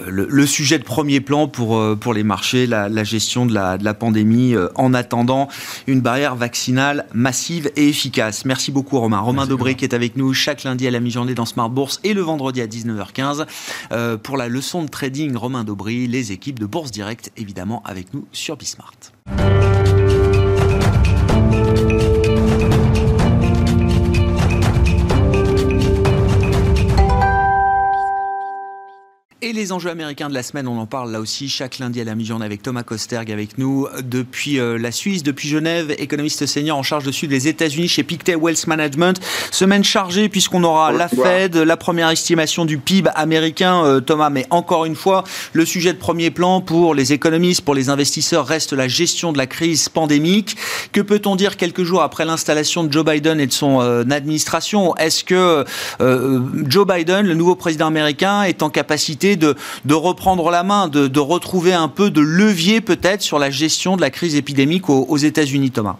le, 0.07 0.45
sujet 0.45 0.79
de 0.79 0.85
premier 0.85 1.19
plan 1.19 1.49
pour, 1.49 1.77
euh, 1.77 1.97
pour 1.97 2.13
les 2.13 2.23
marchés, 2.23 2.65
la, 2.65 3.03
gestion 3.03 3.45
de 3.45 3.53
la, 3.53 3.77
de 3.77 3.83
la 3.83 3.93
pandémie 3.93 4.55
en 4.75 4.93
attendant 4.93 5.49
une 5.85 5.99
barrière 5.99 6.37
vaccinale 6.37 7.05
massive 7.13 7.69
et 7.75 7.89
efficace. 7.89 8.45
Merci 8.45 8.71
beaucoup 8.71 8.97
Romain. 8.97 9.19
Romain 9.19 9.45
Dobré 9.45 9.75
qui 9.75 9.83
est 9.83 9.93
avec 9.93 10.06
nous 10.15 10.33
chaque 10.33 10.63
lundi 10.63 10.87
à 10.87 10.91
la 10.91 10.99
mi-journée 10.99 11.33
dans 11.33 11.45
Smart 11.45 11.69
Bourse 11.69 11.99
et 12.03 12.13
le 12.13 12.21
vendredi 12.21 12.61
à 12.61 12.67
19h15 12.67 14.17
pour 14.19 14.37
la 14.37 14.47
leçon 14.47 14.83
de 14.83 14.89
trading 14.89 15.35
Romain 15.35 15.63
Dobré, 15.63 16.07
les 16.07 16.31
équipes 16.31 16.59
de 16.59 16.65
Bourse 16.65 16.91
Direct 16.91 17.31
évidemment 17.35 17.81
avec 17.85 18.13
nous 18.13 18.27
sur 18.31 18.57
Bismart. 18.57 18.93
Et 29.47 29.53
les 29.53 29.71
enjeux 29.71 29.89
américains 29.89 30.27
de 30.27 30.33
la 30.33 30.43
semaine, 30.43 30.67
on 30.67 30.77
en 30.77 30.87
parle 30.87 31.09
là 31.09 31.21
aussi 31.21 31.47
chaque 31.47 31.79
lundi 31.79 32.01
à 32.01 32.03
la 32.03 32.15
mi-journée 32.15 32.45
avec 32.45 32.61
Thomas 32.61 32.83
Kosterg 32.83 33.31
avec 33.31 33.57
nous 33.57 33.87
depuis 34.03 34.59
euh, 34.59 34.77
la 34.77 34.91
Suisse, 34.91 35.23
depuis 35.23 35.47
Genève, 35.47 35.95
économiste 35.99 36.45
senior 36.45 36.77
en 36.77 36.83
charge 36.83 37.05
de 37.05 37.13
sud 37.13 37.29
des 37.29 37.47
États-Unis 37.47 37.87
chez 37.87 38.03
Pictet 38.03 38.35
Wealth 38.35 38.67
Management. 38.67 39.21
Semaine 39.51 39.85
chargée 39.85 40.27
puisqu'on 40.27 40.65
aura 40.65 40.91
la 40.91 41.07
Fed, 41.07 41.55
la 41.55 41.77
première 41.77 42.09
estimation 42.09 42.65
du 42.65 42.77
PIB 42.77 43.09
américain, 43.15 43.85
euh, 43.85 44.01
Thomas. 44.01 44.29
Mais 44.29 44.45
encore 44.49 44.83
une 44.83 44.97
fois, 44.97 45.23
le 45.53 45.63
sujet 45.63 45.93
de 45.93 45.97
premier 45.97 46.29
plan 46.29 46.59
pour 46.59 46.93
les 46.93 47.13
économistes, 47.13 47.61
pour 47.61 47.73
les 47.73 47.87
investisseurs 47.87 48.45
reste 48.45 48.73
la 48.73 48.89
gestion 48.89 49.31
de 49.31 49.37
la 49.37 49.47
crise 49.47 49.87
pandémique. 49.87 50.57
Que 50.91 50.99
peut-on 50.99 51.37
dire 51.37 51.55
quelques 51.55 51.83
jours 51.83 52.01
après 52.01 52.25
l'installation 52.25 52.83
de 52.83 52.91
Joe 52.91 53.05
Biden 53.05 53.39
et 53.39 53.47
de 53.47 53.53
son 53.53 53.79
euh, 53.79 54.03
administration? 54.11 54.93
Est-ce 54.97 55.23
que 55.23 55.63
Joe 56.67 56.85
Biden, 56.85 57.25
le 57.25 57.33
nouveau 57.33 57.55
président 57.55 57.87
américain, 57.87 58.43
est 58.43 58.61
en 58.61 58.69
capacité 58.69 59.36
de, 59.37 59.55
reprendre 59.93 60.49
la 60.51 60.63
main, 60.63 60.87
de, 60.87 61.19
retrouver 61.19 61.73
un 61.73 61.87
peu 61.87 62.09
de 62.09 62.21
levier 62.21 62.81
peut-être 62.81 63.21
sur 63.21 63.39
la 63.39 63.49
gestion 63.49 63.95
de 63.95 64.01
la 64.01 64.09
crise 64.09 64.35
épidémique 64.35 64.89
aux, 64.89 65.17
États-Unis, 65.17 65.71
Thomas? 65.71 65.97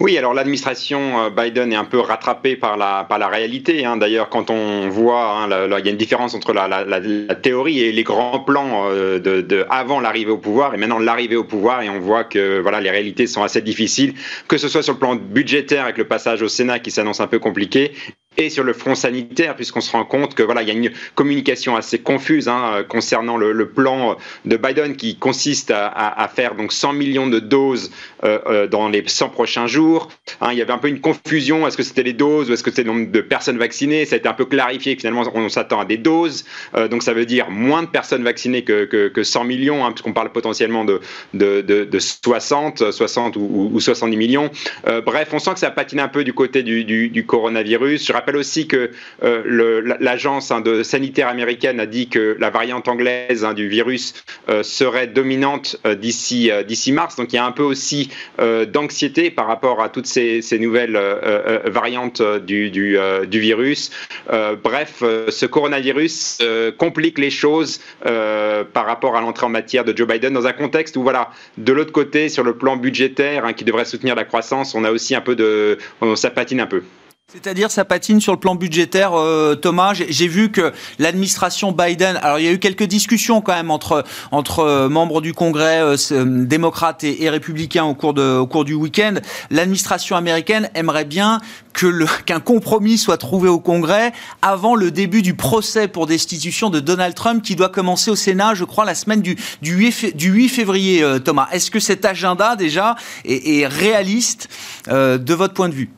Oui, 0.00 0.18
alors 0.18 0.34
l'administration 0.34 1.26
euh, 1.26 1.30
Biden 1.30 1.72
est 1.72 1.76
un 1.76 1.84
peu 1.84 2.00
rattrapée 2.00 2.56
par 2.56 2.76
la, 2.76 3.28
réalité. 3.28 3.84
Hein. 3.84 3.96
D'ailleurs, 3.96 4.30
quand 4.30 4.50
on 4.50 4.88
voit, 4.88 5.44
hein, 5.44 5.48
il 5.78 5.84
y 5.84 5.88
a 5.88 5.90
une 5.92 5.96
différence 5.96 6.34
entre 6.34 6.52
la, 6.52 7.36
théorie 7.36 7.80
et 7.80 7.92
les 7.92 8.02
grands 8.02 8.40
plans 8.40 8.88
euh, 8.90 9.20
de, 9.20 9.64
avant 9.70 10.00
l'arrivée 10.00 10.32
au 10.32 10.38
pouvoir 10.38 10.74
et 10.74 10.76
maintenant 10.76 10.98
l'arrivée 10.98 11.36
au 11.36 11.44
pouvoir, 11.44 11.82
et 11.82 11.88
on 11.88 12.00
voit 12.00 12.24
que 12.24 12.58
voilà, 12.58 12.80
les 12.80 12.90
réalités 12.90 13.28
sont 13.28 13.44
assez 13.44 13.60
difficiles, 13.60 14.14
que 14.48 14.58
ce 14.58 14.66
soit 14.66 14.82
sur 14.82 14.94
le 14.94 14.98
plan 14.98 15.14
budgétaire 15.14 15.84
avec 15.84 15.98
le 15.98 16.08
passage 16.08 16.42
au 16.42 16.48
Sénat 16.48 16.80
qui 16.80 16.90
s'annonce 16.90 17.20
un 17.20 17.28
peu 17.28 17.38
compliqué, 17.38 17.92
et 18.36 18.50
sur 18.50 18.64
le 18.64 18.72
front 18.72 18.94
sanitaire, 18.94 19.56
puisqu'on 19.56 19.80
se 19.80 19.92
rend 19.92 20.04
compte 20.04 20.34
que 20.34 20.42
voilà, 20.42 20.62
il 20.62 20.68
y 20.68 20.70
a 20.70 20.74
une 20.74 20.90
communication 21.14 21.76
assez 21.76 21.98
confuse 21.98 22.48
hein, 22.48 22.84
concernant 22.88 23.36
le, 23.36 23.52
plan 23.66 24.16
de 24.44 24.56
Biden 24.56 24.96
qui 24.96 25.16
consiste 25.16 25.70
à, 25.70 26.30
faire 26.34 26.54
donc 26.54 26.72
100 26.72 26.94
millions 26.94 27.26
de 27.26 27.38
doses 27.38 27.90
euh, 28.24 28.38
euh, 28.46 28.66
dans 28.66 28.88
les 28.88 29.02
100 29.06 29.28
prochains 29.30 29.66
jours. 29.66 30.08
Hein, 30.40 30.48
il 30.52 30.58
y 30.58 30.62
avait 30.62 30.72
un 30.72 30.78
peu 30.78 30.88
une 30.88 31.00
confusion 31.00 31.66
est-ce 31.66 31.76
que 31.76 31.82
c'était 31.82 32.02
les 32.02 32.12
doses 32.12 32.50
ou 32.50 32.54
est-ce 32.54 32.62
que 32.62 32.70
c'était 32.70 32.82
le 32.82 32.92
nombre 32.92 33.10
de 33.10 33.20
personnes 33.20 33.58
vaccinées? 33.58 34.04
Ça 34.04 34.16
a 34.16 34.18
été 34.18 34.28
un 34.28 34.34
peu 34.34 34.44
clarifié. 34.44 34.96
Finalement, 34.96 35.24
on 35.34 35.48
s'attend 35.48 35.80
à 35.80 35.84
des 35.84 35.96
doses, 35.98 36.44
euh, 36.74 36.88
donc 36.88 37.02
ça 37.02 37.12
veut 37.12 37.26
dire 37.26 37.50
moins 37.50 37.82
de 37.82 37.88
personnes 37.88 38.24
vaccinées 38.24 38.62
que, 38.62 38.84
que, 38.84 39.22
100 39.22 39.44
millions, 39.44 39.84
hein, 39.84 39.92
puisqu'on 39.92 40.12
parle 40.12 40.32
potentiellement 40.32 40.84
de, 40.84 41.00
de, 41.34 41.60
de, 41.60 41.98
60, 41.98 42.90
60 42.90 43.36
ou, 43.36 43.70
ou 43.72 43.80
70 43.80 44.16
millions. 44.16 44.50
bref, 45.04 45.28
on 45.32 45.38
sent 45.38 45.52
que 45.54 45.60
ça 45.60 45.70
patine 45.70 46.00
un 46.00 46.08
peu 46.08 46.24
du 46.24 46.32
côté 46.32 46.62
du 46.62 47.24
coronavirus. 47.26 48.06
Je 48.06 48.12
rappelle 48.22 48.36
aussi 48.36 48.68
que 48.68 48.90
euh, 49.24 49.96
l'agence 49.98 50.52
hein, 50.52 50.62
sanitaire 50.84 51.26
américaine 51.26 51.80
a 51.80 51.86
dit 51.86 52.08
que 52.08 52.36
la 52.38 52.50
variante 52.50 52.86
anglaise 52.86 53.44
hein, 53.44 53.52
du 53.52 53.68
virus 53.68 54.14
euh, 54.48 54.62
serait 54.62 55.08
dominante 55.08 55.76
euh, 55.86 55.96
d'ici 55.96 56.92
mars. 56.92 57.16
Donc 57.16 57.32
il 57.32 57.36
y 57.36 57.38
a 57.40 57.44
un 57.44 57.52
peu 57.52 57.64
aussi 57.64 58.10
d'anxiété 58.38 59.30
par 59.30 59.46
rapport 59.46 59.82
à 59.82 59.88
toutes 59.88 60.06
ces, 60.06 60.42
nouvelles 60.58 60.98
variantes 61.66 62.22
du 62.22 62.70
virus. 63.30 63.90
bref, 64.62 65.02
ce 65.28 65.46
coronavirus 65.46 66.38
complique 66.78 67.18
les 67.18 67.30
choses 67.30 67.80
par 68.02 68.86
rapport 68.86 69.16
à 69.16 69.20
l'entrée 69.20 69.46
en 69.46 69.50
matière 69.50 69.84
de 69.84 69.96
Joe 69.96 70.06
Biden 70.06 70.32
dans 70.32 70.46
un 70.46 70.52
contexte 70.52 70.96
où 70.96 71.02
voilà, 71.02 71.30
de 71.58 71.72
l'autre 71.72 71.92
côté, 71.92 72.28
sur 72.28 72.44
le 72.44 72.54
plan 72.54 72.76
budgétaire, 72.76 73.44
hein, 73.44 73.52
qui 73.52 73.64
devrait 73.64 73.84
soutenir 73.84 74.14
la 74.14 74.24
croissance, 74.24 74.74
on 74.74 74.84
a 74.84 74.90
aussi 74.90 75.14
un 75.14 75.20
peu 75.20 75.34
de, 75.34 75.78
ça 76.14 76.30
patine 76.30 76.60
un 76.60 76.66
peu. 76.66 76.82
C'est-à-dire, 77.32 77.70
ça 77.70 77.86
patine 77.86 78.20
sur 78.20 78.34
le 78.34 78.38
plan 78.38 78.56
budgétaire, 78.56 79.14
euh, 79.14 79.54
Thomas. 79.54 79.94
J'ai 79.94 80.28
vu 80.28 80.52
que 80.52 80.70
l'administration 80.98 81.72
Biden, 81.72 82.16
alors 82.16 82.38
il 82.38 82.44
y 82.44 82.48
a 82.48 82.52
eu 82.52 82.58
quelques 82.58 82.82
discussions 82.82 83.40
quand 83.40 83.54
même 83.54 83.70
entre 83.70 84.04
euh, 84.58 84.90
membres 84.90 85.22
du 85.22 85.32
Congrès 85.32 85.80
euh, 85.80 86.44
démocrates 86.44 87.04
et, 87.04 87.30
républicains 87.30 87.84
au 87.84 87.94
cours 87.94 88.64
du 88.66 88.74
week-end. 88.74 89.14
L'administration 89.48 90.14
américaine 90.16 90.68
aimerait 90.74 91.06
bien 91.06 91.40
qu'un 92.26 92.40
compromis 92.40 92.98
soit 92.98 93.16
trouvé 93.16 93.48
au 93.48 93.60
Congrès 93.60 94.12
avant 94.42 94.74
le 94.74 94.90
début 94.90 95.22
du 95.22 95.32
procès 95.32 95.88
pour 95.88 96.06
destitution 96.06 96.68
de 96.68 96.80
Donald 96.80 97.14
Trump 97.14 97.42
qui 97.42 97.56
doit 97.56 97.70
commencer 97.70 98.10
au 98.10 98.16
Sénat, 98.16 98.52
je 98.52 98.64
crois, 98.64 98.84
la 98.84 98.94
semaine 98.94 99.22
du 99.22 99.38
du 99.62 99.72
8, 99.72 100.14
du 100.18 100.30
8 100.32 100.48
février. 100.50 101.02
Thomas, 101.24 101.48
est-ce 101.50 101.70
que 101.70 101.80
cet 101.80 102.04
agenda 102.04 102.56
déjà 102.56 102.94
est 103.24 103.66
réaliste 103.66 104.50
de 104.86 105.34
votre 105.34 105.54
point 105.54 105.70
de 105.70 105.74
vue? 105.74 105.90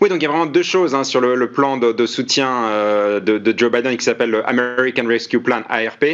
Oui, 0.00 0.08
donc 0.08 0.22
il 0.22 0.22
y 0.22 0.26
a 0.26 0.30
vraiment 0.30 0.46
deux 0.46 0.62
choses 0.62 0.94
hein, 0.94 1.04
sur 1.04 1.20
le, 1.20 1.50
plan 1.50 1.76
de, 1.76 2.06
soutien 2.06 2.64
euh, 2.64 3.20
de, 3.20 3.54
Joe 3.54 3.70
Biden 3.70 3.98
qui 3.98 4.04
s'appelle 4.04 4.30
le 4.30 4.48
American 4.48 5.06
Rescue 5.06 5.40
Plan 5.40 5.60
ARP 5.68 6.04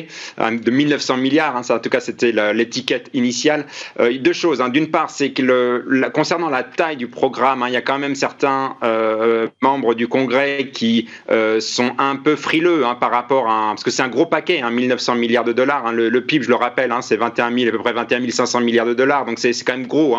euh, 0.40 0.58
de 0.58 0.70
1900 0.72 1.18
milliards. 1.18 1.56
Hein, 1.56 1.62
en 1.68 1.78
tout 1.78 1.88
cas, 1.88 2.00
c'était 2.00 2.32
l'étiquette 2.52 3.08
initiale. 3.14 3.64
Euh, 4.00 4.18
deux 4.18 4.32
choses. 4.32 4.60
Hein. 4.60 4.70
D'une 4.70 4.90
part, 4.90 5.10
c'est 5.10 5.30
que 5.30 6.08
concernant 6.08 6.48
la 6.48 6.64
taille 6.64 6.96
du 6.96 7.06
programme, 7.06 7.64
il 7.68 7.74
y 7.74 7.76
a 7.76 7.80
quand 7.80 8.00
même 8.00 8.16
certains 8.16 8.76
membres 9.62 9.94
du 9.94 10.08
Congrès 10.08 10.70
qui 10.72 11.08
sont 11.60 11.92
un 11.98 12.16
peu 12.16 12.34
frileux 12.34 12.82
par 12.98 13.12
rapport 13.12 13.48
à 13.48 13.68
parce 13.68 13.84
que 13.84 13.90
c'est 13.92 14.02
un 14.02 14.08
gros 14.08 14.26
paquet, 14.26 14.62
1900 14.68 15.14
milliards 15.14 15.44
de 15.44 15.52
dollars. 15.52 15.92
Le, 15.92 16.08
le, 16.08 16.20
PIB, 16.22 16.44
je 16.44 16.48
le 16.48 16.56
rappelle, 16.56 16.92
c'est 17.02 17.16
21 17.16 17.54
000, 17.56 17.68
à 17.68 17.70
peu 17.70 17.78
près 17.78 17.92
21 17.92 18.28
500 18.28 18.60
milliards 18.62 18.86
de 18.86 18.94
dollars. 18.94 19.26
Donc 19.26 19.38
c'est 19.38 19.52
quand 19.64 19.76
même 19.76 19.86
gros. 19.86 20.16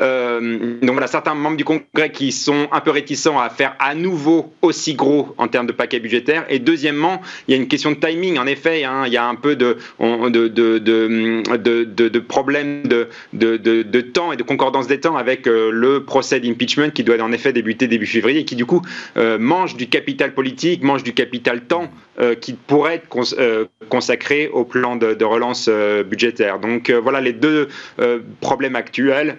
donc 0.00 0.90
voilà, 0.90 1.06
certains 1.06 1.34
membres 1.34 1.56
du 1.56 1.64
Congrès 1.64 2.10
qui 2.12 2.32
sont 2.32 2.68
un 2.72 2.80
peu 2.80 2.95
réticents 2.96 3.38
à 3.38 3.50
faire 3.50 3.76
à 3.78 3.94
nouveau 3.94 4.52
aussi 4.62 4.94
gros 4.94 5.34
en 5.36 5.48
termes 5.48 5.66
de 5.66 5.72
paquet 5.72 6.00
budgétaire. 6.00 6.44
Et 6.48 6.58
deuxièmement, 6.58 7.20
il 7.46 7.52
y 7.52 7.54
a 7.54 7.60
une 7.60 7.68
question 7.68 7.90
de 7.90 7.96
timing. 7.96 8.38
En 8.38 8.46
effet, 8.46 8.84
hein, 8.84 9.04
il 9.06 9.12
y 9.12 9.16
a 9.16 9.26
un 9.26 9.34
peu 9.34 9.54
de, 9.54 9.76
de, 10.00 10.48
de, 10.48 10.78
de, 10.78 12.08
de 12.08 12.18
problème 12.18 12.82
de, 12.84 13.08
de, 13.32 14.00
temps 14.00 14.32
et 14.32 14.36
de 14.36 14.42
concordance 14.42 14.86
des 14.86 15.00
temps 15.00 15.16
avec 15.16 15.46
euh, 15.46 15.70
le 15.70 16.04
procès 16.04 16.40
d'impeachment 16.40 16.90
qui 16.90 17.04
doit 17.04 17.20
en 17.20 17.32
effet 17.32 17.52
débuter 17.52 17.86
début 17.86 18.06
février 18.06 18.40
et 18.40 18.44
qui 18.44 18.56
du 18.56 18.66
coup 18.66 18.82
euh, 19.16 19.38
mange 19.38 19.76
du 19.76 19.88
capital 19.88 20.32
politique, 20.32 20.82
mange 20.82 21.02
du 21.02 21.12
capital 21.12 21.62
temps 21.62 21.90
euh, 22.20 22.34
qui 22.34 22.54
pourrait 22.54 22.96
être 22.96 23.08
consacré 23.88 24.48
au 24.48 24.64
plan 24.64 24.96
de, 24.96 25.24
relance 25.24 25.68
budgétaire. 26.08 26.60
Donc 26.60 26.90
voilà 26.90 27.20
les 27.20 27.32
deux 27.32 27.68
problèmes 28.40 28.76
actuels. 28.76 29.38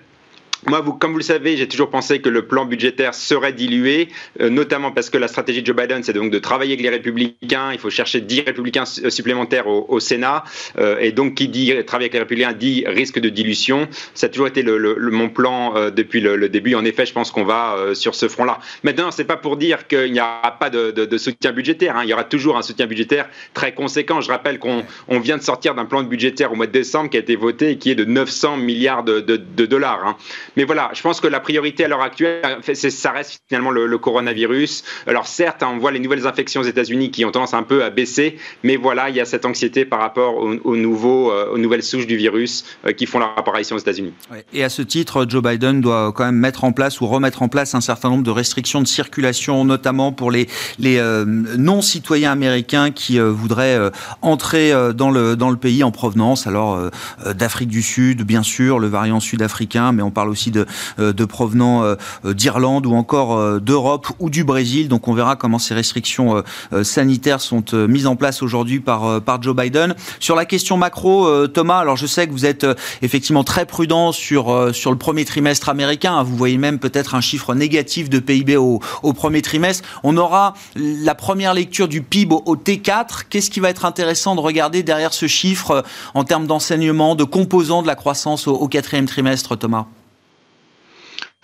Moi, 0.66 0.82
vous, 0.82 0.94
comme 0.94 1.12
vous 1.12 1.18
le 1.18 1.24
savez, 1.24 1.56
j'ai 1.56 1.68
toujours 1.68 1.90
pensé 1.90 2.20
que 2.20 2.30
le 2.30 2.48
plan 2.48 2.66
budgétaire 2.66 3.14
serait 3.14 3.54
dilué, 3.54 4.10
euh, 4.42 4.50
notamment 4.50 4.92
parce 4.92 5.10
que 5.10 5.18
la 5.18 5.28
stratégie 5.28 5.62
de 5.62 5.68
Joe 5.68 5.76
Biden, 5.76 6.02
c'est 6.04 6.14
donc 6.14 6.32
de 6.32 6.40
travailler 6.40 6.74
avec 6.74 6.82
les 6.82 6.90
républicains. 6.90 7.72
Il 7.74 7.80
faut 7.80 7.90
chercher 7.90 8.22
10 8.22 8.42
républicains 8.42 8.86
euh, 9.04 9.10
supplémentaires 9.10 9.68
au, 9.68 10.00
Sénat. 10.00 10.44
Euh, 10.78 10.98
et 11.00 11.12
donc, 11.12 11.36
qui 11.36 11.48
dit 11.48 11.74
travailler 11.86 12.06
avec 12.06 12.14
les 12.14 12.20
républicains 12.20 12.54
dit 12.54 12.84
risque 12.88 13.20
de 13.20 13.30
dilution. 13.30 13.88
Ça 14.14 14.28
a 14.28 14.30
toujours 14.30 14.48
été 14.48 14.64
le, 14.64 14.98
mon 15.12 15.30
plan 15.30 15.92
depuis 15.92 16.22
le, 16.22 16.50
début. 16.50 16.76
En 16.76 16.86
effet, 16.86 17.06
je 17.06 17.14
pense 17.14 17.32
qu'on 17.32 17.44
va 17.44 17.94
sur 17.94 18.16
ce 18.16 18.28
front-là. 18.28 18.60
Maintenant, 18.84 19.12
c'est 19.12 19.26
pas 19.26 19.38
pour 19.38 19.58
dire 19.58 19.88
qu'il 19.88 20.12
n'y 20.12 20.20
aura 20.20 20.58
pas 20.60 20.70
de, 20.70 21.18
soutien 21.18 21.52
budgétaire. 21.52 21.98
Hein. 21.98 22.02
Il 22.04 22.10
y 22.10 22.14
aura 22.14 22.24
toujours 22.24 22.58
un 22.58 22.62
soutien 22.62 22.88
budgétaire 22.88 23.30
très 23.54 23.74
conséquent. 23.74 24.22
Je 24.22 24.30
rappelle 24.30 24.60
qu'on 24.60 24.84
vient 25.20 25.38
de 25.38 25.44
sortir 25.44 25.76
d'un 25.76 25.86
plan 25.86 26.04
budgétaire 26.04 26.52
au 26.52 26.56
mois 26.56 26.68
de 26.68 26.72
décembre 26.72 27.10
qui 27.10 27.18
a 27.18 27.20
été 27.20 27.36
voté 27.36 27.72
et 27.72 27.78
qui 27.78 27.92
est 27.92 27.96
de 27.96 28.06
900 28.06 28.58
milliards 28.58 29.04
de, 29.04 29.20
dollars. 29.66 30.06
Hein. 30.06 30.16
Mais 30.58 30.64
voilà, 30.64 30.90
je 30.94 31.04
pense 31.04 31.22
que 31.22 31.28
la 31.28 31.40
priorité 31.40 31.86
à 31.86 31.88
l'heure 31.88 32.02
actuelle, 32.02 32.42
ça 32.64 33.12
reste 33.12 33.40
finalement 33.48 33.70
le, 33.70 33.98
coronavirus. 34.00 34.84
Alors 35.06 35.28
certes, 35.28 35.64
on 35.64 35.78
voit 35.78 35.92
les 35.92 36.00
nouvelles 36.00 36.26
infections 36.26 36.62
aux 36.62 36.66
États-Unis 36.66 37.12
qui 37.12 37.26
ont 37.26 37.32
tendance 37.32 37.54
un 37.54 37.62
peu 37.62 37.84
à 37.84 37.92
baisser, 37.92 38.38
mais 38.64 38.76
voilà, 38.76 39.10
il 39.10 39.16
y 39.16 39.22
a 39.22 39.26
cette 39.26 39.46
anxiété 39.46 39.86
par 39.86 40.00
rapport 40.00 40.44
euh, 40.44 40.60
aux 40.64 41.58
nouvelles 41.58 41.84
souches 41.84 42.08
du 42.08 42.18
virus 42.18 42.66
euh, 42.86 42.92
qui 42.92 43.06
font 43.06 43.20
leur 43.20 43.38
apparition 43.38 43.76
aux 43.76 43.80
États-Unis. 43.80 44.14
Et 44.52 44.64
à 44.64 44.70
ce 44.70 44.82
titre, 44.82 45.28
Joe 45.30 45.44
Biden 45.44 45.80
doit 45.80 46.12
quand 46.12 46.26
même 46.26 46.36
mettre 46.36 46.64
en 46.64 46.72
place 46.72 47.02
ou 47.02 47.08
remettre 47.08 47.44
en 47.44 47.50
place 47.50 47.76
un 47.76 47.82
certain 47.82 48.10
nombre 48.10 48.24
de 48.24 48.32
restrictions 48.32 48.82
de 48.82 48.88
circulation, 48.88 49.64
notamment 49.64 50.12
pour 50.12 50.32
les, 50.32 50.48
euh, 50.84 51.24
non-citoyens 51.28 52.32
américains 52.32 52.90
qui 52.90 53.20
voudraient 53.20 53.92
entrer 54.24 54.72
dans 54.96 55.12
le 55.12 55.58
pays 55.58 55.84
en 55.84 55.92
provenance, 55.92 56.48
alors 56.48 56.90
d'Afrique 57.36 57.70
du 57.70 57.84
Sud, 57.84 58.24
bien 58.24 58.42
sûr, 58.42 58.80
le 58.80 58.88
variant 58.88 59.20
sud-africain, 59.20 59.92
mais 59.92 60.02
on 60.02 60.12
parle 60.12 60.30
aussi 60.30 60.47
de, 60.52 60.66
euh, 61.00 61.14
de 61.14 61.26
provenant 61.26 61.84
euh, 61.84 61.96
d'Irlande 62.34 62.86
ou 62.86 62.94
encore 62.94 63.38
euh, 63.38 63.60
d'Europe 63.60 64.08
ou 64.20 64.30
du 64.30 64.44
Brésil. 64.44 64.88
Donc 64.88 65.08
on 65.08 65.14
verra 65.14 65.36
comment 65.36 65.60
ces 65.60 65.74
restrictions 65.74 66.44
sanitaires 66.84 67.42
sont 67.42 67.64
mises 67.74 68.08
en 68.08 68.16
place 68.16 68.42
aujourd'hui 68.42 68.80
par, 68.80 69.22
Joe 69.42 69.56
Biden. 69.56 69.96
Sur 70.20 70.36
la 70.36 70.46
question 70.46 70.78
macro, 70.78 71.48
Thomas, 71.48 71.80
alors 71.80 71.98
je 71.98 72.06
sais 72.06 72.28
que 72.28 72.32
vous 72.32 72.46
êtes 72.46 72.66
effectivement 73.02 73.44
très 73.44 73.66
prudent 73.66 74.12
sur, 74.12 74.74
sur 74.74 74.92
le 74.92 74.98
premier 74.98 75.26
trimestre 75.26 75.70
américain. 75.70 76.24
Vous 76.24 76.36
voyez 76.36 76.58
même 76.58 76.80
peut-être 76.80 77.16
un 77.16 77.22
chiffre 77.22 77.54
négatif 77.54 78.10
de 78.10 78.20
PIB 78.20 78.58
au, 78.58 78.80
premier 79.14 79.42
trimestre. 79.42 79.88
On 80.04 80.18
aura 80.18 80.54
la 80.76 81.16
première 81.16 81.54
lecture 81.54 81.88
du 81.88 82.02
PIB 82.02 82.36
au, 82.46 82.56
T4. 82.56 83.24
Qu'est-ce 83.30 83.50
qui 83.50 83.60
va 83.60 83.70
être 83.70 83.86
intéressant 83.86 84.36
de 84.36 84.42
regarder 84.42 84.84
derrière 84.84 85.14
ce 85.14 85.28
chiffre 85.28 85.84
en 86.14 86.24
termes 86.24 86.48
d'enseignement, 86.48 87.16
de 87.16 87.24
composants 87.24 87.82
de 87.82 87.88
la 87.88 87.96
croissance 87.96 88.48
au 88.48 88.68
quatrième 88.68 89.06
trimestre, 89.06 89.58
Thomas? 89.58 89.88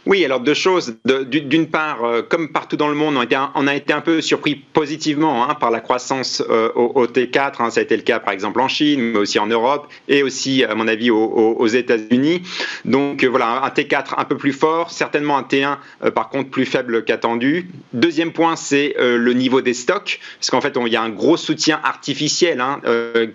Oui, 0.05 0.25
alors 0.25 0.41
deux 0.41 0.53
choses. 0.53 0.97
D'une 1.05 1.67
part, 1.67 2.03
euh, 2.03 2.21
comme 2.21 2.49
partout 2.49 2.75
dans 2.75 2.89
le 2.89 2.95
monde, 2.95 3.15
on 3.15 3.67
a 3.67 3.75
été 3.75 3.93
un, 3.93 4.01
peu 4.01 4.19
surpris 4.19 4.55
positivement 4.55 5.49
hein, 5.49 5.55
par 5.55 5.71
la 5.71 5.79
croissance 5.79 6.43
euh, 6.49 6.69
au, 6.73 7.07
T4. 7.07 7.53
Hein. 7.59 7.69
ça 7.69 7.79
a 7.79 7.83
été 7.83 7.95
le 7.95 8.03
cas 8.03 8.19
par 8.19 8.33
exemple 8.33 8.59
en 8.59 8.67
Chine, 8.67 8.99
mais 8.99 9.19
aussi 9.19 9.39
en 9.39 9.47
Europe 9.47 9.87
et 10.09 10.21
aussi, 10.21 10.65
à 10.65 10.75
mon 10.75 10.89
avis, 10.89 11.09
aux 11.09 11.67
États-Unis. 11.67 12.41
Donc 12.83 13.23
euh, 13.23 13.27
voilà, 13.27 13.63
un 13.63 13.69
T4 13.69 14.15
un 14.17 14.25
peu 14.25 14.35
plus 14.35 14.51
fort, 14.51 14.91
certainement 14.91 15.37
un 15.37 15.43
T1 15.43 15.77
par 16.11 16.29
contre 16.29 16.49
plus 16.49 16.65
faible 16.65 17.05
qu'attendu. 17.05 17.69
Deuxième 17.93 18.33
point, 18.33 18.57
c'est 18.57 18.95
le 18.99 19.33
niveau 19.33 19.61
des 19.61 19.73
stocks, 19.73 20.19
parce 20.39 20.49
qu'en 20.49 20.61
fait, 20.61 20.77
il 20.85 20.91
y 20.91 20.97
a 20.97 21.01
un 21.01 21.09
gros 21.09 21.37
soutien 21.37 21.79
artificiel 21.83 22.59
hein, 22.59 22.81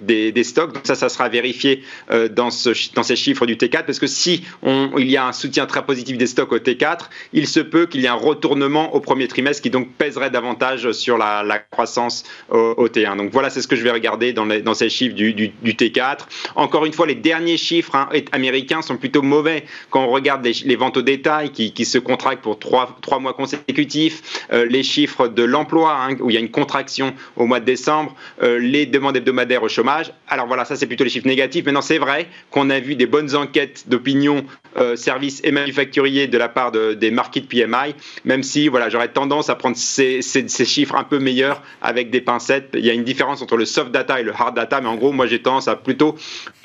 des, 0.03 0.45
stocks. 0.45 0.73
Donc 0.73 0.87
ça, 0.87 0.95
ça 0.95 1.09
sera 1.09 1.29
vérifié 1.29 1.83
dans, 2.31 2.51
ce, 2.51 2.71
dans 2.95 3.03
ces 3.03 3.17
chiffres 3.17 3.47
du 3.47 3.57
T4, 3.57 3.85
parce 3.85 3.99
que 3.99 4.07
si 4.07 4.45
il 4.65 5.11
y 5.11 5.17
a 5.17 5.27
un 5.27 5.33
soutien 5.33 5.67
très 5.67 5.85
positif 5.85 6.19
des 6.19 6.27
stocks 6.27 6.58
T4, 6.59 7.09
il 7.33 7.47
se 7.47 7.61
peut 7.61 7.87
qu'il 7.87 8.01
y 8.01 8.05
ait 8.05 8.09
un 8.09 8.15
retournement 8.15 8.95
au 8.95 9.01
premier 9.01 9.29
trimestre 9.29 9.63
qui 9.63 9.71
donc 9.71 9.93
pèserait 9.93 10.31
davantage 10.31 10.93
sur 10.93 11.19
la, 11.19 11.59
croissance 11.71 12.25
au, 12.51 12.89
T1. 12.89 13.17
Donc 13.17 13.33
voilà, 13.33 13.51
c'est 13.51 13.63
ce 13.63 13.69
que 13.69 13.77
je 13.77 13.83
vais 13.83 13.91
regarder 13.91 14.33
dans, 14.33 14.47
dans 14.47 14.75
ces 14.75 14.89
chiffres 14.89 15.15
du, 15.15 15.53
T4. 15.65 16.21
Encore 16.55 16.87
une 16.87 16.93
fois, 16.93 17.07
les 17.07 17.15
derniers 17.15 17.57
chiffres 17.57 17.95
hein, 17.95 18.09
américains 18.33 18.83
sont 18.83 18.97
plutôt 18.97 19.23
mauvais 19.23 19.65
quand 19.91 20.05
on 20.05 20.11
regarde 20.11 20.45
les, 20.45 20.77
ventes 20.77 20.97
au 20.97 21.03
détail 21.03 21.51
qui, 21.51 21.85
se 21.85 21.99
contractent 21.99 22.43
pour 22.43 22.59
trois, 22.59 22.97
mois 23.19 23.33
consécutifs, 23.33 24.45
euh, 24.53 24.67
les 24.67 24.83
chiffres 24.83 25.29
de 25.29 25.43
l'emploi 25.43 25.97
hein, 25.97 26.17
où 26.21 26.31
il 26.31 26.35
y 26.35 26.37
a 26.37 26.41
une 26.41 26.51
contraction 26.51 27.15
au 27.37 27.47
mois 27.47 27.61
de 27.61 27.65
décembre, 27.65 28.15
euh, 28.43 28.59
les 28.59 28.87
demandes 28.87 29.17
hebdomadaires 29.17 29.63
au 29.63 29.69
chômage. 29.69 30.13
Alors 30.29 30.47
voilà, 30.47 30.65
ça 30.65 30.77
c'est 30.77 30.87
plutôt 30.87 31.05
les 31.05 31.11
chiffres 31.11 31.27
négatifs. 31.27 31.65
Maintenant, 31.65 31.83
c'est 31.83 31.99
vrai 31.99 32.27
qu'on 32.51 32.71
a 32.71 32.81
vu 32.81 32.95
des 32.95 33.07
bonnes 33.07 33.35
enquêtes 33.35 33.85
d'opinion, 33.89 34.45
euh, 34.77 34.97
services 34.97 35.41
et 35.45 35.51
manufacturiers 35.51 36.27
de 36.27 36.39
la 36.39 36.48
part 36.49 36.73
de, 36.73 36.95
des 36.95 37.11
marquis 37.11 37.41
de 37.41 37.47
PMI, 37.47 37.95
même 38.25 38.43
si 38.43 38.69
voilà, 38.69 38.89
j'aurais 38.89 39.09
tendance 39.09 39.51
à 39.51 39.55
prendre 39.55 39.77
ces, 39.77 40.23
chiffres 40.23 40.95
un 40.97 41.05
peu 41.05 41.19
meilleurs 41.19 41.63
avec 41.83 42.11
des 42.11 42.21
pincettes. 42.21 42.71
Il 42.75 42.85
y 42.85 42.91
a 42.91 42.93
une 42.93 43.05
différence 43.05 43.43
entre 43.43 43.57
le 43.57 43.65
soft 43.65 43.91
data 43.91 44.21
et 44.21 44.23
le 44.23 44.33
hard 44.33 44.55
data, 44.55 44.81
mais 44.81 44.89
en 44.89 44.97
gros, 44.97 45.13
moi 45.13 45.27
j'ai 45.27 45.41
tendance 45.41 45.69
à 45.69 45.77
plutôt 45.77 46.17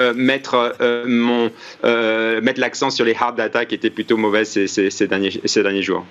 euh, 0.02 0.14
mettre, 0.14 0.76
euh, 0.82 1.50
euh, 1.84 2.42
mettre 2.42 2.60
l'accent 2.60 2.90
sur 2.90 3.06
les 3.06 3.16
hard 3.16 3.36
data 3.38 3.66
qui 3.66 3.76
étaient 3.76 3.90
plutôt 3.90 4.18
mauvaises 4.18 4.66
ces, 4.68 5.08
derniers, 5.08 5.42
ces 5.46 5.64
derniers 5.64 5.84
jours 5.84 6.06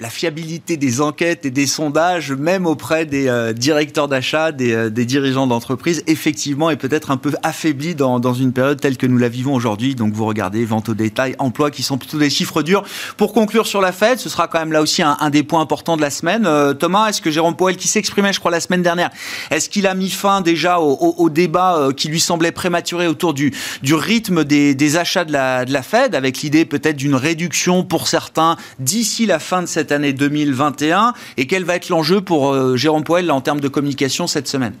la 0.00 0.10
fiabilité 0.10 0.76
des 0.76 1.00
enquêtes 1.00 1.44
et 1.44 1.50
des 1.50 1.66
sondages, 1.66 2.32
même 2.32 2.66
auprès 2.66 3.04
des 3.04 3.28
euh, 3.28 3.52
directeurs 3.52 4.08
d'achat, 4.08 4.52
des, 4.52 4.72
euh, 4.72 4.90
des, 4.90 5.04
dirigeants 5.04 5.46
d'entreprise, 5.46 6.04
effectivement 6.06 6.70
est 6.70 6.76
peut-être 6.76 7.10
un 7.10 7.16
peu 7.16 7.32
affaiblie 7.42 7.94
dans, 7.94 8.18
une 8.32 8.52
période 8.52 8.80
telle 8.80 8.96
que 8.96 9.06
nous 9.06 9.18
la 9.18 9.28
vivons 9.28 9.54
aujourd'hui. 9.54 9.94
Donc 9.94 10.12
vous 10.12 10.26
regardez 10.26 10.64
vente 10.64 10.88
au 10.88 10.94
détail, 10.94 11.34
emploi, 11.38 11.70
qui 11.70 11.82
sont 11.82 11.98
plutôt 11.98 12.18
des 12.18 12.30
chiffres 12.30 12.62
durs. 12.62 12.84
Pour 13.16 13.32
conclure 13.32 13.66
sur 13.66 13.80
la 13.80 13.92
Fed, 13.92 14.18
ce 14.18 14.28
sera 14.28 14.46
quand 14.46 14.60
même 14.60 14.72
là 14.72 14.82
aussi 14.82 15.02
un, 15.02 15.30
des 15.30 15.42
points 15.42 15.60
importants 15.60 15.96
de 15.96 16.02
la 16.02 16.10
semaine. 16.10 16.46
Euh, 16.46 16.74
Thomas, 16.74 17.08
est-ce 17.08 17.20
que 17.20 17.30
Jérôme 17.30 17.56
Powell, 17.56 17.76
qui 17.76 17.88
s'exprimait, 17.88 18.32
je 18.32 18.38
crois, 18.38 18.50
la 18.50 18.60
semaine 18.60 18.82
dernière, 18.82 19.10
est-ce 19.50 19.68
qu'il 19.68 19.86
a 19.86 19.94
mis 19.94 20.10
fin 20.10 20.40
déjà 20.40 20.78
au, 20.78 21.28
débat 21.30 21.88
qui 21.96 22.08
lui 22.08 22.20
semblait 22.20 22.52
prématuré 22.52 23.06
autour 23.06 23.34
du, 23.34 23.52
rythme 23.82 24.44
des, 24.44 24.96
achats 24.96 25.24
de 25.24 25.32
la 25.32 25.82
Fed, 25.82 26.14
avec 26.14 26.38
l'idée 26.38 26.64
peut-être 26.64 26.96
d'une 26.96 27.14
réduction 27.14 27.84
pour 27.84 28.08
certains 28.08 28.56
d'ici 28.78 29.26
la 29.26 29.38
fin 29.38 29.62
de 29.62 29.66
cette 29.66 29.87
année 29.92 30.12
2021 30.12 31.14
et 31.36 31.46
quel 31.46 31.64
va 31.64 31.76
être 31.76 31.88
l'enjeu 31.88 32.20
pour 32.20 32.52
euh, 32.52 32.76
Jérôme 32.76 33.04
Poel 33.04 33.30
en 33.30 33.40
termes 33.40 33.60
de 33.60 33.68
communication 33.68 34.26
cette 34.26 34.48
semaine? 34.48 34.74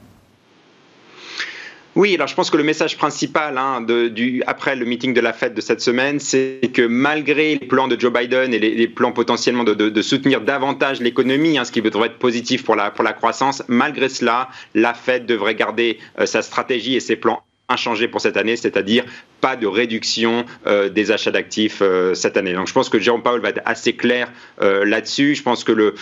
Oui, 1.98 2.14
alors 2.14 2.28
je 2.28 2.36
pense 2.36 2.48
que 2.48 2.56
le 2.56 2.62
message 2.62 2.96
principal 2.96 3.58
hein, 3.58 3.80
du, 3.80 4.40
après 4.46 4.76
le 4.76 4.84
meeting 4.84 5.14
de 5.14 5.20
la 5.20 5.32
fête 5.32 5.52
de 5.52 5.60
cette 5.60 5.80
semaine, 5.80 6.20
c'est 6.20 6.60
que 6.72 6.82
malgré 6.82 7.56
les 7.56 7.66
plans 7.66 7.88
de 7.88 7.98
Joe 7.98 8.12
Biden 8.12 8.54
et 8.54 8.60
les, 8.60 8.86
plans 8.86 9.10
potentiellement 9.10 9.64
de, 9.64 10.02
soutenir 10.02 10.42
davantage 10.42 11.00
l'économie, 11.00 11.58
hein, 11.58 11.64
ce 11.64 11.72
qui 11.72 11.82
devrait 11.82 12.06
être 12.06 12.18
positif 12.20 12.62
pour 12.62 12.76
la, 12.76 12.92
pour 12.92 13.02
la 13.02 13.14
croissance, 13.14 13.64
malgré 13.66 14.08
cela, 14.08 14.48
la 14.76 14.94
fête 14.94 15.26
devrait 15.26 15.56
garder 15.56 15.98
euh, 16.20 16.26
sa 16.26 16.42
stratégie 16.42 16.94
et 16.94 17.00
ses 17.00 17.16
plans 17.16 17.42
inchangé 17.70 18.08
pour 18.08 18.22
cette 18.22 18.38
année, 18.38 18.56
c'est-à-dire 18.56 19.04
pas 19.42 19.54
de 19.54 19.66
réduction 19.66 20.46
des 20.66 21.12
achats 21.12 21.30
d'actifs 21.30 21.82
cette 22.14 22.36
année. 22.36 22.52
Donc 22.54 22.66
je 22.66 22.72
pense 22.72 22.88
que 22.88 22.98
Jérôme 22.98 23.22
Powell 23.22 23.40
va 23.40 23.50
être 23.50 23.60
assez 23.66 23.92
clair 23.92 24.32
là-dessus. 24.60 25.34
Je 25.36 25.42
pense 25.42 25.62
que 25.64 25.94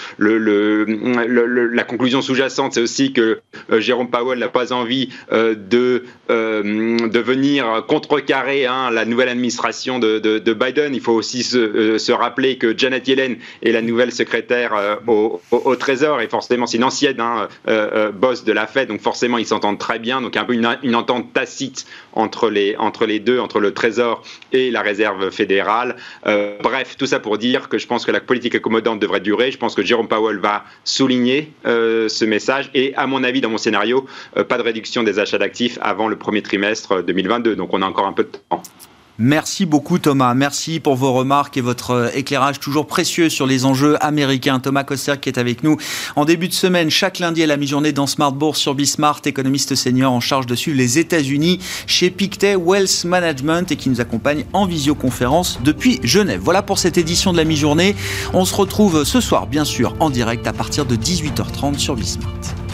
la 1.76 1.84
conclusion 1.84 2.22
sous-jacente, 2.22 2.74
c'est 2.74 2.80
aussi 2.80 3.12
que 3.12 3.40
Jérôme 3.72 4.10
Powell 4.10 4.38
n'a 4.38 4.48
pas 4.48 4.72
envie 4.72 5.10
de, 5.30 6.04
de 6.30 7.18
venir 7.18 7.84
contrecarrer 7.86 8.64
hein, 8.66 8.90
la 8.90 9.04
nouvelle 9.04 9.28
administration 9.28 9.98
de, 9.98 10.18
de, 10.18 10.54
Biden. 10.54 10.94
Il 10.94 11.02
faut 11.02 11.12
aussi 11.12 11.42
se, 11.42 11.98
se, 11.98 12.12
rappeler 12.12 12.56
que 12.56 12.76
Janet 12.78 13.06
Yellen 13.06 13.36
est 13.62 13.72
la 13.72 13.82
nouvelle 13.82 14.12
secrétaire 14.12 15.00
au, 15.06 15.42
au, 15.50 15.76
Trésor 15.76 16.22
et 16.22 16.28
forcément 16.28 16.66
c'est 16.66 16.78
une 16.78 16.84
ancienne 16.84 17.20
hein, 17.20 17.48
boss 18.14 18.44
de 18.44 18.52
la 18.52 18.66
Fed, 18.66 18.88
donc 18.88 19.00
forcément 19.00 19.36
ils 19.36 19.46
s'entendent 19.46 19.78
très 19.78 19.98
bien. 19.98 20.22
Donc 20.22 20.36
un 20.36 20.44
peu 20.44 20.54
une, 20.54 20.78
une 20.82 20.94
entente 20.94 21.34
tacite 21.34 21.55
entre 22.12 22.48
les, 22.50 23.20
deux, 23.20 23.38
entre 23.38 23.60
le 23.60 23.72
Trésor 23.72 24.22
et 24.52 24.70
la 24.70 24.82
Réserve 24.82 25.30
fédérale. 25.30 25.96
Euh, 26.26 26.56
bref, 26.62 26.96
tout 26.96 27.06
ça 27.06 27.20
pour 27.20 27.38
dire 27.38 27.68
que 27.68 27.78
je 27.78 27.86
pense 27.86 28.04
que 28.04 28.12
la 28.12 28.20
politique 28.20 28.54
accommodante 28.54 29.00
devrait 29.00 29.20
durer. 29.20 29.50
Je 29.50 29.58
pense 29.58 29.74
que 29.74 29.82
Jérôme 29.82 30.08
Powell 30.08 30.38
va 30.38 30.64
souligner 30.84 31.52
euh, 31.66 32.08
ce 32.08 32.24
message. 32.24 32.70
Et 32.74 32.94
à 32.96 33.06
mon 33.06 33.24
avis, 33.24 33.40
dans 33.40 33.50
mon 33.50 33.58
scénario, 33.58 34.06
euh, 34.36 34.44
pas 34.44 34.58
de 34.58 34.62
réduction 34.62 35.02
des 35.02 35.18
achats 35.18 35.38
d'actifs 35.38 35.78
avant 35.82 36.08
le 36.08 36.16
premier 36.16 36.42
trimestre 36.42 37.02
2022. 37.02 37.56
Donc 37.56 37.72
on 37.72 37.82
a 37.82 37.86
encore 37.86 38.06
un 38.06 38.12
peu 38.12 38.24
de 38.24 38.30
temps. 38.48 38.62
Merci 39.18 39.64
beaucoup 39.64 39.98
Thomas, 39.98 40.34
merci 40.34 40.78
pour 40.78 40.94
vos 40.94 41.14
remarques 41.14 41.56
et 41.56 41.62
votre 41.62 41.92
euh, 41.92 42.08
éclairage 42.14 42.60
toujours 42.60 42.86
précieux 42.86 43.30
sur 43.30 43.46
les 43.46 43.64
enjeux 43.64 43.96
américains. 44.04 44.60
Thomas 44.60 44.84
Coster 44.84 45.14
qui 45.18 45.30
est 45.30 45.38
avec 45.38 45.62
nous 45.62 45.78
en 46.16 46.26
début 46.26 46.48
de 46.48 46.52
semaine, 46.52 46.90
chaque 46.90 47.18
lundi 47.18 47.42
à 47.42 47.46
la 47.46 47.56
mi-journée 47.56 47.92
dans 47.92 48.06
Smart 48.06 48.32
Bourse 48.32 48.58
sur 48.58 48.74
Bismart, 48.74 49.22
économiste 49.24 49.74
senior 49.74 50.12
en 50.12 50.20
charge 50.20 50.44
de 50.44 50.54
suivre 50.54 50.76
les 50.76 50.98
États-Unis 50.98 51.60
chez 51.86 52.10
Pictet 52.10 52.56
Wealth 52.56 53.04
Management 53.04 53.72
et 53.72 53.76
qui 53.76 53.88
nous 53.88 54.02
accompagne 54.02 54.44
en 54.52 54.66
visioconférence 54.66 55.60
depuis 55.64 55.98
Genève. 56.02 56.42
Voilà 56.44 56.60
pour 56.60 56.78
cette 56.78 56.98
édition 56.98 57.32
de 57.32 57.38
la 57.38 57.44
mi-journée. 57.44 57.96
On 58.34 58.44
se 58.44 58.54
retrouve 58.54 59.04
ce 59.04 59.22
soir 59.22 59.46
bien 59.46 59.64
sûr 59.64 59.94
en 59.98 60.10
direct 60.10 60.46
à 60.46 60.52
partir 60.52 60.84
de 60.84 60.94
18h30 60.94 61.78
sur 61.78 61.96
Bismart. 61.96 62.65